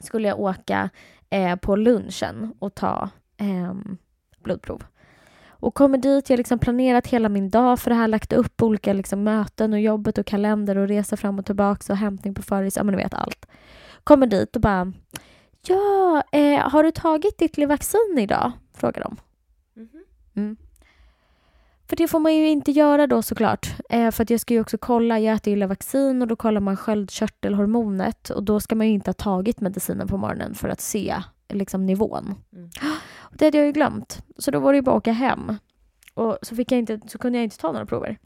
skulle 0.00 0.28
jag 0.28 0.40
åka 0.40 0.90
eh, 1.30 1.56
på 1.56 1.76
lunchen 1.76 2.54
och 2.58 2.74
ta 2.74 3.08
ehm, 3.36 3.96
blodprov. 4.42 4.84
Och 5.60 5.74
kommer 5.74 5.98
dit, 5.98 6.30
jag 6.30 6.34
har 6.34 6.38
liksom 6.38 6.58
planerat 6.58 7.06
hela 7.06 7.28
min 7.28 7.50
dag 7.50 7.78
för 7.78 7.90
det 7.90 7.96
här, 7.96 8.08
lagt 8.08 8.32
upp 8.32 8.62
olika 8.62 8.92
liksom 8.92 9.22
möten 9.22 9.72
och 9.72 9.80
jobbet 9.80 10.18
och 10.18 10.26
kalender 10.26 10.78
och 10.78 10.88
resa 10.88 11.16
fram 11.16 11.38
och 11.38 11.46
tillbaka 11.46 11.92
och 11.92 11.98
hämtning 11.98 12.34
på 12.34 12.42
föris, 12.42 12.76
ja 12.76 12.82
men 12.82 12.92
du 12.92 13.02
vet 13.02 13.14
allt. 13.14 13.46
Kommer 14.04 14.26
dit 14.26 14.56
och 14.56 14.62
bara, 14.62 14.92
ja, 15.66 16.22
eh, 16.32 16.58
har 16.58 16.82
du 16.82 16.90
tagit 16.90 17.38
ditt 17.38 17.68
vaccin 17.68 18.18
idag? 18.18 18.52
Frågar 18.74 19.02
de. 19.02 19.16
Mm. 20.36 20.56
För 21.88 21.96
det 21.96 22.08
får 22.08 22.20
man 22.20 22.34
ju 22.34 22.48
inte 22.48 22.70
göra 22.70 23.06
då 23.06 23.22
såklart. 23.22 23.74
Eh, 23.90 24.10
för 24.10 24.22
att 24.22 24.30
jag 24.30 24.40
ska 24.40 24.54
ju 24.54 24.60
också 24.60 24.78
kolla, 24.78 25.18
jag 25.18 25.36
äter 25.36 25.56
ju 25.56 25.66
vaccin 25.66 26.22
och 26.22 26.28
då 26.28 26.36
kollar 26.36 26.60
man 26.60 26.76
sköldkörtelhormonet 26.76 28.30
och 28.30 28.42
då 28.42 28.60
ska 28.60 28.74
man 28.74 28.86
ju 28.86 28.92
inte 28.92 29.08
ha 29.08 29.14
tagit 29.14 29.60
medicinen 29.60 30.08
på 30.08 30.16
morgonen 30.16 30.54
för 30.54 30.68
att 30.68 30.80
se 30.80 31.22
liksom, 31.52 31.86
nivån. 31.86 32.34
Mm. 32.52 32.70
Det 33.32 33.44
hade 33.44 33.58
jag 33.58 33.66
ju 33.66 33.72
glömt. 33.72 34.22
Så 34.38 34.50
då 34.50 34.58
var 34.60 34.72
det 34.72 34.76
ju 34.76 34.82
bara 34.82 34.96
att 34.96 35.00
åka 35.00 35.12
hem. 35.12 35.56
Och 36.14 36.38
så, 36.42 36.56
fick 36.56 36.72
jag 36.72 36.78
inte, 36.78 37.00
så 37.06 37.18
kunde 37.18 37.38
jag 37.38 37.44
inte 37.44 37.58
ta 37.58 37.72
några 37.72 37.86
prover. 37.86 38.18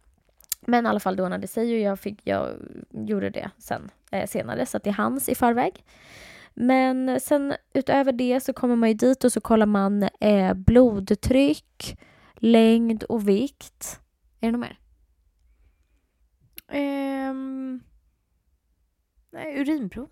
Men 0.60 0.86
i 0.86 0.88
alla 0.88 1.00
fall, 1.00 1.16
det 1.16 1.22
ordnade 1.22 1.46
sig 1.46 1.74
och 1.74 1.80
jag, 1.80 2.00
fick, 2.00 2.20
jag 2.24 2.50
gjorde 2.90 3.30
det 3.30 3.50
sen, 3.58 3.90
eh, 4.10 4.26
senare, 4.26 4.66
så 4.66 4.76
att 4.76 4.84
det 4.84 4.90
är 4.90 4.94
hans 4.94 5.28
i 5.28 5.34
förväg. 5.34 5.84
Men 6.54 7.20
sen 7.20 7.54
utöver 7.72 8.12
det 8.12 8.40
så 8.40 8.52
kommer 8.52 8.76
man 8.76 8.88
ju 8.88 8.94
dit 8.94 9.24
och 9.24 9.32
så 9.32 9.40
kollar 9.40 9.66
man 9.66 10.02
eh, 10.20 10.54
blodtryck, 10.54 11.98
längd 12.34 13.02
och 13.02 13.28
vikt. 13.28 14.00
Är 14.40 14.46
det 14.46 14.52
något 14.52 14.60
mer? 14.60 14.78
Ehm... 16.68 17.80
Nej, 19.30 19.60
urinprov. 19.60 20.08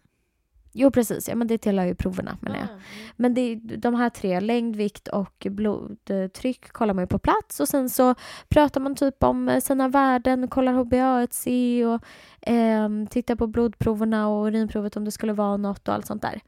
Jo, 0.72 0.90
precis. 0.90 1.28
Ja, 1.28 1.34
men 1.34 1.46
det 1.46 1.58
tillhör 1.58 1.86
ju 1.86 1.94
proverna 1.94 2.38
menar 2.40 2.56
jag. 2.56 2.66
Ah, 2.66 2.72
mm. 2.72 2.82
Men 3.16 3.34
det 3.34 3.54
de 3.54 3.94
här 3.94 4.10
tre, 4.10 4.40
längd, 4.40 4.76
vikt 4.76 5.08
och 5.08 5.46
blodtryck 5.50 6.72
kollar 6.72 6.94
man 6.94 7.02
ju 7.04 7.08
på 7.08 7.18
plats 7.18 7.60
och 7.60 7.68
sen 7.68 7.90
så 7.90 8.14
pratar 8.48 8.80
man 8.80 8.94
typ 8.94 9.22
om 9.22 9.48
eh, 9.48 9.60
sina 9.60 9.88
värden, 9.88 10.48
kollar 10.48 10.72
HbA1c 10.72 11.84
och 11.84 12.04
eh, 12.48 12.88
tittar 13.10 13.36
på 13.36 13.46
blodproverna 13.46 14.28
och 14.28 14.46
urinprovet 14.46 14.96
om 14.96 15.04
det 15.04 15.10
skulle 15.10 15.32
vara 15.32 15.56
något 15.56 15.88
och 15.88 15.94
allt 15.94 16.06
sånt 16.06 16.22
där. 16.22 16.40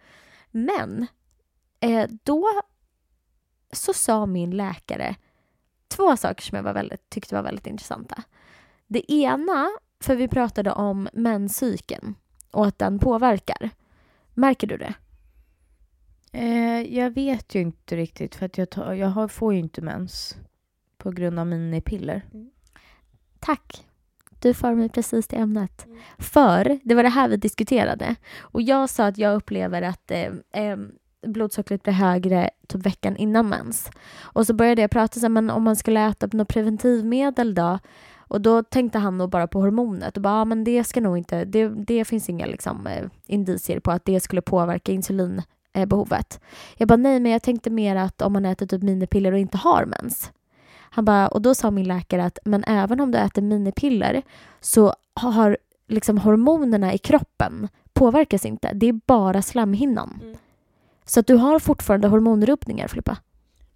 Men 0.51 1.07
eh, 1.81 2.11
då 2.23 2.47
så 3.73 3.93
sa 3.93 4.27
min 4.27 4.51
läkare 4.51 5.17
två 5.89 6.17
saker 6.17 6.43
som 6.43 6.57
jag 6.57 6.63
var 6.63 6.73
väldigt, 6.73 7.11
tyckte 7.11 7.35
var 7.35 7.43
väldigt 7.43 7.67
intressanta. 7.67 8.23
Det 8.87 9.13
ena, 9.13 9.69
för 10.01 10.17
vi 10.17 10.29
pratade 10.29 10.73
om 10.73 11.09
menscykeln 11.13 12.15
och 12.51 12.67
att 12.67 12.79
den 12.79 12.99
påverkar. 12.99 13.71
Märker 14.35 14.67
du 14.67 14.77
det? 14.77 14.95
Eh, 16.33 16.95
jag 16.97 17.11
vet 17.11 17.55
ju 17.55 17.61
inte 17.61 17.97
riktigt 17.97 18.35
för 18.35 18.47
att 18.47 18.59
jag, 18.59 18.71
tar, 18.71 18.93
jag 18.93 19.09
har, 19.09 19.29
får 19.29 19.55
ju 19.55 19.59
inte 19.59 19.83
mens 19.83 20.37
på 20.99 21.11
grund 21.11 21.39
av 21.39 21.47
minipiller. 21.47 22.23
Tack. 23.41 23.87
Du 24.39 24.55
för 24.55 24.75
mig 24.75 24.89
precis 24.89 25.27
till 25.27 25.39
ämnet. 25.39 25.87
För 26.19 26.79
det 26.85 26.95
var 26.95 27.03
det 27.03 27.09
här 27.09 27.29
vi 27.29 27.37
diskuterade. 27.37 28.17
Och 28.41 28.63
jag 28.63 28.91
sa 28.91 29.07
att 29.07 29.19
jag 29.19 29.37
upplever 29.37 29.83
att 29.83 30.11
eh, 30.11 30.33
eh, 30.53 30.77
blodsockret 31.27 31.83
blir 31.83 31.93
högre 31.93 32.51
typ 32.69 32.87
veckan 32.87 33.17
innan 33.17 33.49
mens. 33.49 33.91
Och 34.21 34.47
så 34.47 34.55
började 34.55 34.83
jag 34.83 34.91
prata 34.91 35.21
så 35.21 35.21
här, 35.21 35.29
men 35.29 35.51
om 35.51 35.63
man 35.63 35.77
skulle 35.77 36.07
äta 36.07 36.29
något 36.33 36.49
preventivmedel 36.49 37.55
då? 37.55 37.79
Och 38.29 38.41
då 38.41 38.63
tänkte 38.63 38.99
han 38.99 39.19
nog 39.19 39.31
bara 39.31 39.47
på 39.47 39.61
hormonet 39.61 40.17
och 40.17 40.23
bara, 40.23 40.35
ah, 40.35 40.45
men 40.45 40.65
det 40.65 40.85
ska 40.85 41.01
nog 41.01 41.19
inte, 41.19 41.45
det, 41.45 41.69
det 41.69 42.05
finns 42.05 42.29
inga 42.29 42.47
liksom, 42.47 42.87
eh, 42.87 43.05
indicier 43.27 43.81
på 43.81 43.91
att 43.91 44.05
det 44.05 44.21
skulle 44.21 44.43
påverka 44.43 44.93
insulinbehovet. 44.93 46.41
Jag 46.77 46.89
bara, 46.89 46.97
nej 46.97 47.21
men 47.21 47.33
jag 47.33 47.43
tänkte 47.43 47.71
mer 47.71 47.97
att 47.97 48.23
om 48.23 48.33
man 48.33 48.45
äter 48.45 48.67
typ 48.67 48.83
minipiller 48.83 49.33
och 49.33 49.39
inte 49.39 49.59
har 49.59 49.85
mens. 49.85 50.33
Han 50.91 51.05
bara, 51.05 51.29
och 51.29 51.43
då 51.43 51.55
sa 51.55 51.71
min 51.71 51.89
läkare 51.89 52.25
att 52.25 52.39
men 52.45 52.65
även 52.65 53.01
om 53.01 53.11
du 53.11 53.19
äter 53.19 53.43
minipiller 53.43 54.23
så 54.61 54.95
har 55.15 55.59
liksom 55.89 56.19
hormonerna 56.19 56.95
i 56.95 56.99
kroppen 56.99 57.69
påverkas 57.93 58.45
inte. 58.45 58.73
Det 58.75 58.89
är 58.89 59.01
bara 59.07 59.43
slemhinnan. 59.43 60.21
Mm. 60.23 60.37
Så 61.05 61.21
att 61.21 61.27
du 61.27 61.35
har 61.35 61.59
fortfarande 61.59 62.09
hormonrubbningar 62.09 62.89
Filippa. 62.89 63.17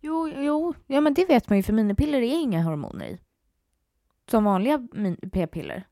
Jo, 0.01 0.29
jo, 0.37 0.75
ja 0.87 1.01
men 1.01 1.14
det 1.14 1.25
vet 1.25 1.49
man 1.49 1.57
ju 1.57 1.62
för 1.62 1.72
minipiller 1.72 2.18
är 2.18 2.42
inga 2.42 2.62
hormoner 2.62 3.07
i. 3.07 3.18
Som 4.31 4.45
vanliga 4.45 4.88
p-piller 5.33 5.87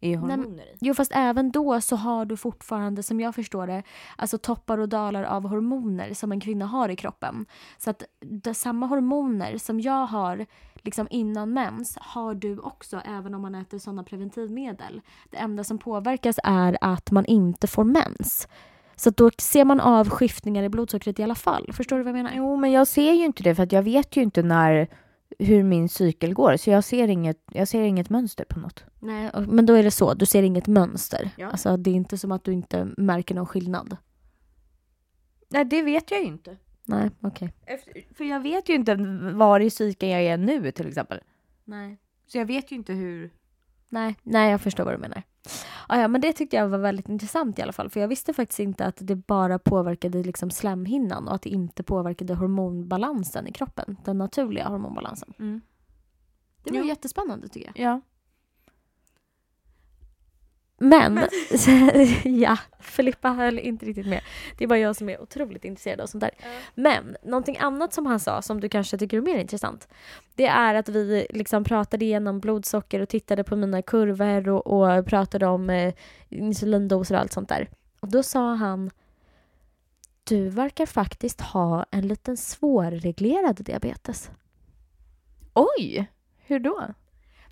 är 0.00 0.08
ju 0.08 0.16
hormoner 0.16 0.64
i. 0.64 0.76
Jo 0.80 0.94
fast 0.94 1.12
även 1.14 1.50
då 1.50 1.80
så 1.80 1.96
har 1.96 2.24
du 2.24 2.36
fortfarande 2.36 3.02
som 3.02 3.20
jag 3.20 3.34
förstår 3.34 3.66
det 3.66 3.82
alltså 4.16 4.38
toppar 4.38 4.78
och 4.78 4.88
dalar 4.88 5.22
av 5.22 5.48
hormoner 5.48 6.14
som 6.14 6.32
en 6.32 6.40
kvinna 6.40 6.66
har 6.66 6.88
i 6.88 6.96
kroppen. 6.96 7.46
Så 7.78 7.90
att 7.90 8.02
det, 8.20 8.54
samma 8.54 8.86
hormoner 8.86 9.58
som 9.58 9.80
jag 9.80 10.06
har 10.06 10.46
liksom 10.74 11.06
innan 11.10 11.52
mens 11.52 11.98
har 12.00 12.34
du 12.34 12.58
också 12.58 13.02
även 13.04 13.34
om 13.34 13.42
man 13.42 13.54
äter 13.54 13.78
sådana 13.78 14.04
preventivmedel. 14.04 15.00
Det 15.30 15.36
enda 15.36 15.64
som 15.64 15.78
påverkas 15.78 16.38
är 16.44 16.78
att 16.80 17.10
man 17.10 17.24
inte 17.24 17.66
får 17.66 17.84
mens. 17.84 18.48
Så 18.96 19.10
då 19.10 19.30
ser 19.38 19.64
man 19.64 19.80
av 19.80 20.10
skiftningar 20.10 20.62
i 20.62 20.68
blodsockret 20.68 21.18
i 21.18 21.22
alla 21.22 21.34
fall. 21.34 21.70
Förstår 21.72 21.96
du 21.96 22.02
vad 22.02 22.08
jag 22.08 22.16
menar? 22.16 22.32
Jo, 22.34 22.56
men 22.56 22.72
jag 22.72 22.86
ser 22.86 23.12
ju 23.12 23.24
inte 23.24 23.42
det 23.42 23.54
för 23.54 23.62
att 23.62 23.72
jag 23.72 23.82
vet 23.82 24.16
ju 24.16 24.22
inte 24.22 24.42
när 24.42 24.88
hur 25.44 25.62
min 25.62 25.88
cykel 25.88 26.34
går 26.34 26.56
så 26.56 26.70
jag 26.70 26.84
ser 26.84 27.08
inget, 27.08 27.38
jag 27.52 27.68
ser 27.68 27.82
inget 27.82 28.10
mönster 28.10 28.44
på 28.44 28.58
något. 28.60 28.84
Nej, 29.00 29.30
och- 29.30 29.42
men 29.48 29.66
då 29.66 29.72
är 29.74 29.82
det 29.82 29.90
så. 29.90 30.14
Du 30.14 30.26
ser 30.26 30.42
inget 30.42 30.66
mönster. 30.66 31.30
Ja. 31.36 31.46
Alltså 31.50 31.76
det 31.76 31.90
är 31.90 31.94
inte 31.94 32.18
som 32.18 32.32
att 32.32 32.44
du 32.44 32.52
inte 32.52 32.88
märker 32.96 33.34
någon 33.34 33.46
skillnad. 33.46 33.96
Nej, 35.48 35.64
det 35.64 35.82
vet 35.82 36.10
jag 36.10 36.20
ju 36.20 36.26
inte. 36.26 36.56
Nej, 36.84 37.10
okej. 37.20 37.52
Efter, 37.66 37.92
för 38.14 38.24
jag 38.24 38.40
vet 38.40 38.68
ju 38.68 38.74
inte 38.74 38.94
var 39.34 39.60
i 39.60 39.70
cykeln 39.70 40.12
jag 40.12 40.22
är 40.22 40.36
nu 40.36 40.70
till 40.72 40.88
exempel. 40.88 41.20
Nej. 41.64 41.98
Så 42.26 42.38
jag 42.38 42.46
vet 42.46 42.72
ju 42.72 42.76
inte 42.76 42.92
hur... 42.92 43.30
Nej, 43.88 44.14
nej, 44.22 44.50
jag 44.50 44.60
förstår 44.60 44.84
vad 44.84 44.94
du 44.94 44.98
menar. 44.98 45.22
Ah, 45.86 46.00
ja, 46.00 46.08
men 46.08 46.20
det 46.20 46.32
tyckte 46.32 46.56
jag 46.56 46.68
var 46.68 46.78
väldigt 46.78 47.08
intressant 47.08 47.58
i 47.58 47.62
alla 47.62 47.72
fall. 47.72 47.90
För 47.90 48.00
jag 48.00 48.08
visste 48.08 48.32
faktiskt 48.34 48.60
inte 48.60 48.84
att 48.86 48.96
det 49.00 49.16
bara 49.16 49.58
påverkade 49.58 50.22
liksom 50.22 50.50
slemhinnan 50.50 51.28
och 51.28 51.34
att 51.34 51.42
det 51.42 51.50
inte 51.50 51.82
påverkade 51.82 52.34
hormonbalansen 52.34 53.46
i 53.46 53.52
kroppen. 53.52 53.96
Den 54.04 54.18
naturliga 54.18 54.68
hormonbalansen. 54.68 55.34
Det 56.64 56.70
var 56.70 56.78
Jo. 56.78 56.84
jättespännande 56.84 57.48
tycker 57.48 57.72
jag. 57.74 57.86
Ja. 57.86 58.00
Men, 60.82 61.20
ja, 62.24 62.58
Filippa 62.80 63.28
höll 63.28 63.58
inte 63.58 63.86
riktigt 63.86 64.06
med. 64.06 64.20
Det 64.58 64.64
är 64.64 64.68
bara 64.68 64.78
jag 64.78 64.96
som 64.96 65.08
är 65.08 65.22
otroligt 65.22 65.64
intresserad 65.64 66.00
av 66.00 66.06
sånt 66.06 66.20
där. 66.20 66.30
Men 66.74 67.16
någonting 67.22 67.58
annat 67.58 67.92
som 67.92 68.06
han 68.06 68.20
sa 68.20 68.42
som 68.42 68.60
du 68.60 68.68
kanske 68.68 68.98
tycker 68.98 69.16
är 69.16 69.20
mer 69.20 69.38
intressant. 69.38 69.88
Det 70.34 70.46
är 70.46 70.74
att 70.74 70.88
vi 70.88 71.26
liksom 71.30 71.64
pratade 71.64 72.04
igenom 72.04 72.40
blodsocker 72.40 73.00
och 73.00 73.08
tittade 73.08 73.44
på 73.44 73.56
mina 73.56 73.82
kurvor 73.82 74.48
och, 74.48 74.66
och 74.66 75.06
pratade 75.06 75.46
om 75.46 75.70
eh, 75.70 75.94
insulindoser 76.28 77.14
och 77.14 77.20
allt 77.20 77.32
sånt 77.32 77.48
där. 77.48 77.68
Och 78.00 78.10
då 78.10 78.22
sa 78.22 78.54
han 78.54 78.90
du 80.24 80.48
verkar 80.48 80.86
faktiskt 80.86 81.40
ha 81.40 81.86
en 81.90 82.08
liten 82.08 82.36
svårreglerad 82.36 83.56
diabetes. 83.56 84.30
Oj! 85.54 86.10
Hur 86.36 86.58
då? 86.58 86.94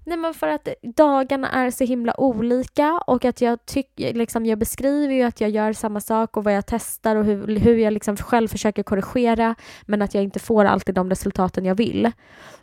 Nej 0.05 0.19
men 0.19 0.35
för 0.35 0.49
att 0.49 0.69
dagarna 0.83 1.51
är 1.51 1.71
så 1.71 1.85
himla 1.85 2.21
olika 2.21 3.03
och 3.07 3.25
att 3.25 3.41
jag 3.41 3.67
tycker, 3.67 4.15
liksom 4.15 4.47
jag 4.47 4.59
beskriver 4.59 5.15
ju 5.15 5.23
att 5.23 5.41
jag 5.41 5.51
gör 5.51 5.73
samma 5.73 6.01
sak 6.01 6.37
och 6.37 6.45
vad 6.45 6.55
jag 6.55 6.67
testar 6.67 7.17
och 7.17 7.25
hur, 7.25 7.57
hur 7.59 7.77
jag 7.77 7.93
liksom 7.93 8.17
själv 8.17 8.49
försöker 8.49 8.83
korrigera 8.83 9.55
men 9.87 10.03
att 10.03 10.15
jag 10.15 10.25
inte 10.25 10.39
får 10.39 10.65
alltid 10.65 10.95
de 10.95 11.11
resultaten 11.11 11.65
jag 11.65 11.75
vill. 11.75 12.13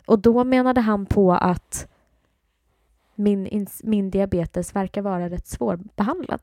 Och 0.06 0.18
då 0.18 0.44
menade 0.44 0.80
han 0.80 1.06
på 1.06 1.32
att 1.32 1.88
min, 3.14 3.66
min 3.82 4.10
diabetes 4.10 4.76
verkar 4.76 5.02
vara 5.02 5.30
rätt 5.30 5.46
svårbehandlad. 5.46 6.40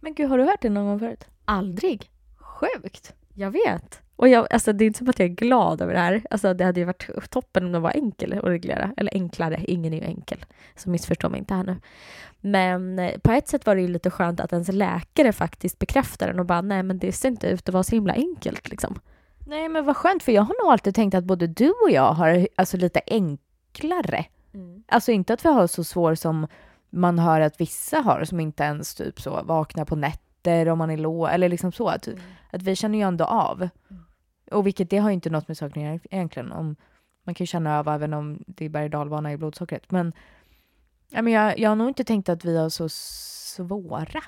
Men 0.00 0.14
gud, 0.14 0.28
har 0.28 0.38
du 0.38 0.44
hört 0.44 0.62
det 0.62 0.68
någon 0.70 0.86
gång 0.86 0.98
förut? 0.98 1.24
Aldrig. 1.44 2.10
Sjukt! 2.38 3.14
Jag 3.34 3.50
vet. 3.50 4.02
Och 4.20 4.28
jag, 4.28 4.46
alltså, 4.50 4.72
det 4.72 4.84
är 4.84 4.86
inte 4.86 4.98
som 4.98 5.08
att 5.08 5.18
jag 5.18 5.28
är 5.28 5.34
glad 5.34 5.80
över 5.80 5.92
det 5.92 5.98
här. 6.00 6.22
Alltså, 6.30 6.54
det 6.54 6.64
hade 6.64 6.80
ju 6.80 6.86
varit 6.86 7.30
toppen 7.30 7.64
om 7.64 7.72
det 7.72 7.78
var 7.78 7.90
enkel 7.90 8.32
att 8.32 8.44
reglera. 8.44 8.92
Eller 8.96 9.14
enklare, 9.14 9.64
ingen 9.64 9.92
är 9.92 9.96
ju 9.96 10.04
enkel. 10.04 10.44
Så 10.76 10.90
missförstå 10.90 11.28
mig 11.28 11.38
inte 11.38 11.54
här 11.54 11.64
nu. 11.64 11.76
Men 12.40 12.98
eh, 12.98 13.18
på 13.18 13.32
ett 13.32 13.48
sätt 13.48 13.66
var 13.66 13.74
det 13.74 13.82
ju 13.82 13.88
lite 13.88 14.10
skönt 14.10 14.40
att 14.40 14.52
ens 14.52 14.68
läkare 14.68 15.32
faktiskt 15.32 15.78
bekräftar 15.78 16.26
den 16.26 16.40
och 16.40 16.46
bara 16.46 16.60
nej 16.60 16.82
men 16.82 16.98
det 16.98 17.12
ser 17.12 17.28
inte 17.28 17.48
ut 17.48 17.68
att 17.68 17.72
vara 17.72 17.82
så 17.82 17.94
himla 17.94 18.12
enkelt 18.12 18.68
liksom. 18.68 18.98
Nej, 19.46 19.68
men 19.68 19.84
vad 19.84 19.96
skönt, 19.96 20.22
för 20.22 20.32
jag 20.32 20.42
har 20.42 20.64
nog 20.64 20.72
alltid 20.72 20.94
tänkt 20.94 21.14
att 21.14 21.24
både 21.24 21.46
du 21.46 21.70
och 21.70 21.90
jag 21.90 22.12
har 22.12 22.48
alltså, 22.56 22.76
lite 22.76 23.00
enklare. 23.06 24.24
Alltså 24.88 25.12
inte 25.12 25.32
att 25.32 25.44
vi 25.44 25.48
har 25.48 25.66
så 25.66 25.84
svår 25.84 26.14
som 26.14 26.46
man 26.90 27.18
hör 27.18 27.40
att 27.40 27.60
vissa 27.60 28.00
har, 28.00 28.24
som 28.24 28.40
inte 28.40 28.62
ens 28.62 28.94
typ 28.94 29.20
så 29.20 29.42
vaknar 29.42 29.84
på 29.84 29.96
nätter 29.96 30.68
om 30.68 30.78
man 30.78 30.90
är 30.90 30.96
låg, 30.96 31.28
eller 31.30 31.48
liksom 31.48 31.72
så. 31.72 31.88
Att, 31.88 32.08
att 32.50 32.62
vi 32.62 32.76
känner 32.76 32.98
ju 32.98 33.04
ändå 33.04 33.24
av. 33.24 33.68
Och 34.50 34.66
vilket 34.66 34.90
det 34.90 34.98
har 34.98 35.10
ju 35.10 35.14
inte 35.14 35.30
något 35.30 35.48
med 35.48 35.56
saken 35.56 35.82
att 35.82 35.88
göra 35.88 36.00
egentligen. 36.10 36.52
Om, 36.52 36.76
man 37.24 37.34
kan 37.34 37.44
ju 37.44 37.46
känna 37.46 37.78
av 37.78 37.88
även 37.88 38.14
om 38.14 38.44
det 38.46 38.64
är 38.64 38.68
berg 38.68 38.84
och 38.84 38.90
dalbana 38.90 39.32
i 39.32 39.36
blodsockret. 39.36 39.90
Men, 39.90 40.12
ja, 41.10 41.22
men 41.22 41.32
jag, 41.32 41.58
jag 41.58 41.70
har 41.70 41.76
nog 41.76 41.88
inte 41.88 42.04
tänkt 42.04 42.28
att 42.28 42.44
vi 42.44 42.56
har 42.56 42.68
så 42.68 42.88
svåra. 42.88 44.22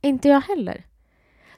Inte 0.00 0.28
jag 0.28 0.40
heller. 0.40 0.84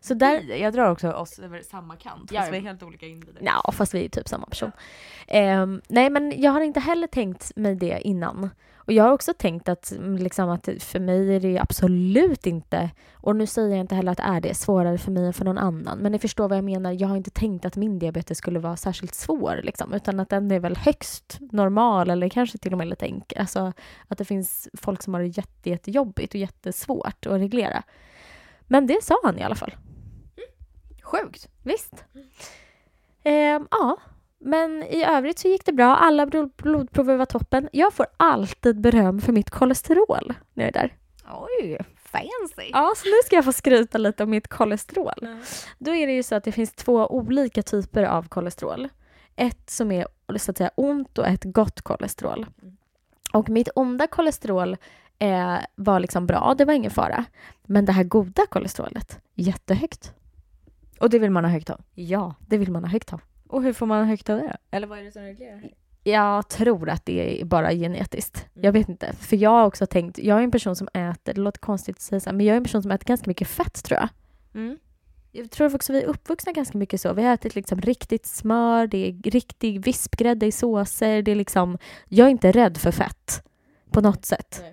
Så 0.01 0.15
där, 0.15 0.57
Jag 0.57 0.73
drar 0.73 0.91
också 0.91 1.13
oss 1.13 1.39
över 1.39 1.63
samma 1.63 1.97
kant, 1.97 2.33
fast 2.35 2.53
vi 2.53 2.57
är 2.57 2.61
helt 2.61 2.83
olika 2.83 3.07
individer. 3.07 3.43
Ja, 3.45 3.73
fast 3.73 3.95
vi 3.95 4.05
är 4.05 4.09
typ 4.09 4.29
samma 4.29 4.47
person. 4.47 4.73
Ehm, 5.27 5.81
nej, 5.89 6.11
men 6.11 6.43
jag 6.43 6.53
har 6.53 6.61
inte 6.61 6.81
heller 6.81 7.07
tänkt 7.07 7.57
mig 7.57 7.75
det 7.75 8.01
innan. 8.01 8.51
Och 8.77 8.93
jag 8.93 9.05
har 9.05 9.13
också 9.13 9.35
tänkt 9.35 9.69
att, 9.69 9.93
mm, 9.93 10.17
liksom, 10.17 10.51
att 10.51 10.69
för 10.79 11.01
mig 11.01 11.37
är 11.37 11.41
det 11.41 11.59
absolut 11.59 12.47
inte, 12.47 12.91
och 13.13 13.37
nu 13.37 13.47
säger 13.47 13.69
jag 13.69 13.81
inte 13.81 13.95
heller 13.95 14.13
att 14.13 14.19
det 14.19 14.25
är 14.25 14.41
det, 14.41 14.55
svårare 14.55 14.99
för 14.99 15.11
mig 15.11 15.27
än 15.27 15.33
för 15.33 15.45
någon 15.45 15.59
annan. 15.59 15.99
Men 15.99 16.13
ni 16.13 16.19
förstår 16.19 16.49
vad 16.49 16.59
jag 16.59 16.65
menar, 16.65 16.93
jag 16.93 17.09
har 17.09 17.17
inte 17.17 17.31
tänkt 17.31 17.65
att 17.65 17.77
min 17.77 17.99
diabetes 17.99 18.39
skulle 18.39 18.59
vara 18.59 18.77
särskilt 18.77 19.15
svår, 19.15 19.61
liksom, 19.63 19.95
utan 19.95 20.21
att 20.21 20.29
den 20.29 20.51
är 20.51 20.61
väl 20.61 20.77
högst 20.77 21.39
normal 21.53 22.11
eller 22.11 22.29
kanske 22.29 22.59
till 22.59 22.73
och 22.73 22.79
med 22.79 22.89
lite 22.89 23.07
enkel. 23.07 23.41
Alltså 23.41 23.73
att 24.09 24.19
det 24.19 24.25
finns 24.25 24.69
folk 24.75 25.03
som 25.03 25.15
har 25.15 25.21
det 25.21 25.27
jätte, 25.27 25.71
jättejobbigt 25.71 26.35
och 26.35 26.41
jättesvårt 26.41 27.27
att 27.27 27.41
reglera. 27.41 27.83
Men 28.67 28.87
det 28.87 29.05
sa 29.05 29.19
han 29.23 29.39
i 29.39 29.43
alla 29.43 29.55
fall. 29.55 29.75
Sjukt. 31.11 31.49
Visst. 31.63 32.05
Ehm, 33.25 33.69
ja, 33.71 33.97
men 34.39 34.83
i 34.83 35.05
övrigt 35.05 35.39
så 35.39 35.49
gick 35.49 35.65
det 35.67 35.73
bra. 35.73 35.97
Alla 35.97 36.27
blod- 36.27 36.53
blodprover 36.57 37.17
var 37.17 37.27
toppen. 37.27 37.69
Jag 37.73 37.93
får 37.95 38.07
alltid 38.17 38.81
beröm 38.81 39.21
för 39.21 39.33
mitt 39.33 39.51
kolesterol 39.51 40.33
när 40.55 40.65
jag 40.65 40.69
är 40.77 40.81
där. 40.83 40.95
Oj, 41.33 41.79
fancy. 41.97 42.71
Ja, 42.73 42.93
så 42.97 43.09
nu 43.09 43.15
ska 43.25 43.37
jag 43.37 43.45
få 43.45 43.53
skryta 43.53 43.99
lite 43.99 44.23
om 44.23 44.31
mitt 44.31 44.49
kolesterol. 44.49 45.29
Då 45.79 45.95
är 45.95 46.07
det 46.07 46.13
ju 46.13 46.23
så 46.23 46.35
att 46.35 46.45
det 46.45 46.53
finns 46.53 46.73
två 46.73 47.07
olika 47.07 47.63
typer 47.63 48.03
av 48.03 48.29
kolesterol. 48.29 48.89
Ett 49.37 49.71
som 49.71 49.93
är 49.93 50.07
så 50.37 50.51
att 50.51 50.57
säga 50.57 50.71
ont 50.75 51.19
och 51.19 51.27
ett 51.27 51.45
gott 51.45 51.81
kolesterol. 51.83 52.47
Mm. 52.63 52.77
Och 53.33 53.49
mitt 53.49 53.69
onda 53.75 54.07
kolesterol 54.07 54.77
eh, 55.19 55.57
var 55.75 56.01
liksom 56.01 56.27
bra, 56.27 56.55
det 56.59 56.65
var 56.65 56.73
ingen 56.75 56.91
fara. 56.91 57.25
Men 57.63 57.85
det 57.85 57.93
här 57.93 58.05
goda 58.05 58.47
kolesterolet, 58.47 59.19
jättehögt. 59.35 60.13
Och 61.01 61.11
det 61.11 61.19
vill 61.19 61.31
man 61.31 61.45
ha 61.45 61.51
högt 61.51 61.71
av? 61.71 61.81
Ja, 61.95 62.35
det 62.47 62.59
vill 62.59 62.71
man 62.71 62.85
ha 62.85 62.91
högt 62.91 63.13
av. 63.13 63.21
Och 63.49 63.63
hur 63.63 63.73
får 63.73 63.87
man 63.87 64.09
högt 64.09 64.31
av 64.31 64.39
det? 64.39 64.57
Eller 64.71 64.87
vad 64.87 64.99
är 64.99 65.03
det 65.03 65.13
som 65.13 65.23
reglerar? 65.23 65.71
Jag 66.05 66.49
tror 66.49 66.91
att 66.91 67.07
det 67.07 67.41
är 67.41 67.45
bara 67.45 67.73
genetiskt. 67.73 68.47
Mm. 68.55 68.65
Jag 68.65 68.73
vet 68.73 68.89
inte. 68.89 69.13
För 69.13 69.37
jag 69.37 69.51
har 69.51 69.67
också 69.67 69.87
tänkt, 69.87 70.19
jag 70.19 70.39
är 70.39 70.43
en 70.43 70.51
person 70.51 70.77
som 70.77 70.89
äter, 70.95 71.35
det 71.35 71.41
låter 71.41 71.61
konstigt 71.61 71.97
att 71.97 72.03
säga 72.03 72.21
så 72.21 72.31
här, 72.31 72.37
men 72.37 72.47
jag 72.47 72.53
är 72.53 72.57
en 72.57 72.63
person 72.63 72.83
som 72.83 72.91
äter 72.91 73.05
ganska 73.07 73.31
mycket 73.31 73.49
fett 73.49 73.85
tror 73.85 74.01
jag. 74.01 74.09
Mm. 74.55 74.79
Jag 75.33 75.51
tror 75.51 75.75
också 75.75 75.93
vi 75.93 76.03
är 76.03 76.07
uppvuxna 76.07 76.53
ganska 76.53 76.79
mycket 76.79 77.01
så. 77.01 77.13
Vi 77.13 77.23
har 77.23 77.35
ätit 77.35 77.55
liksom 77.55 77.81
riktigt 77.81 78.27
smör, 78.27 78.87
det 78.87 79.09
är 79.09 79.31
riktig 79.31 79.85
vispgrädde 79.85 80.47
i 80.47 80.53
såser. 80.53 81.23
Det 81.23 81.31
är 81.31 81.37
liksom, 81.37 81.79
jag 82.09 82.27
är 82.27 82.31
inte 82.31 82.53
rädd 82.53 82.77
för 82.77 82.91
fett 82.91 83.43
på 83.91 84.01
något 84.01 84.25
sätt. 84.25 84.65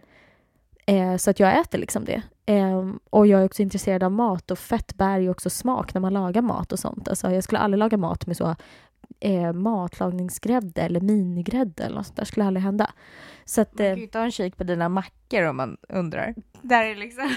Eh, 0.86 1.18
så 1.18 1.30
att 1.30 1.40
jag 1.40 1.60
äter 1.60 1.78
liksom 1.78 2.06
det. 2.06 2.22
Eh, 2.50 2.92
och 3.10 3.28
jag 3.28 3.42
är 3.42 3.46
också 3.46 3.62
intresserad 3.62 4.04
av 4.04 4.12
mat 4.12 4.52
och 4.52 4.60
fett 4.60 4.94
bär 4.98 5.20
ju 5.20 5.30
också 5.30 5.50
smak 5.50 5.94
när 5.94 6.02
man 6.02 6.14
lagar 6.14 6.42
mat 6.42 6.72
och 6.72 6.80
sånt. 6.80 7.08
Alltså, 7.08 7.32
jag 7.32 7.44
skulle 7.44 7.60
aldrig 7.60 7.80
laga 7.80 7.98
mat 7.98 8.28
med 8.28 8.38
så 8.38 8.56
eh, 9.20 9.54
matlagningsgrädde 9.54 10.82
eller 10.82 11.02
minigrädde 11.02 11.84
eller 11.84 11.96
något 11.96 12.06
sånt 12.06 12.18
där. 12.18 12.26
skulle 12.26 12.46
aldrig 12.46 12.64
hända. 12.64 12.92
Så 13.46 13.62
att, 13.62 13.78
Man 13.80 13.88
eh, 13.88 13.92
kan 13.94 14.02
ju 14.02 14.08
ta 14.08 14.20
en 14.24 14.32
kik 14.32 14.58
på 14.58 14.64
dina 14.64 14.90
mackor 14.90 15.44
om 15.44 15.58
man 15.58 15.78
undrar. 15.90 16.36
Där 16.62 16.86
är 16.86 16.96
liksom... 16.96 17.30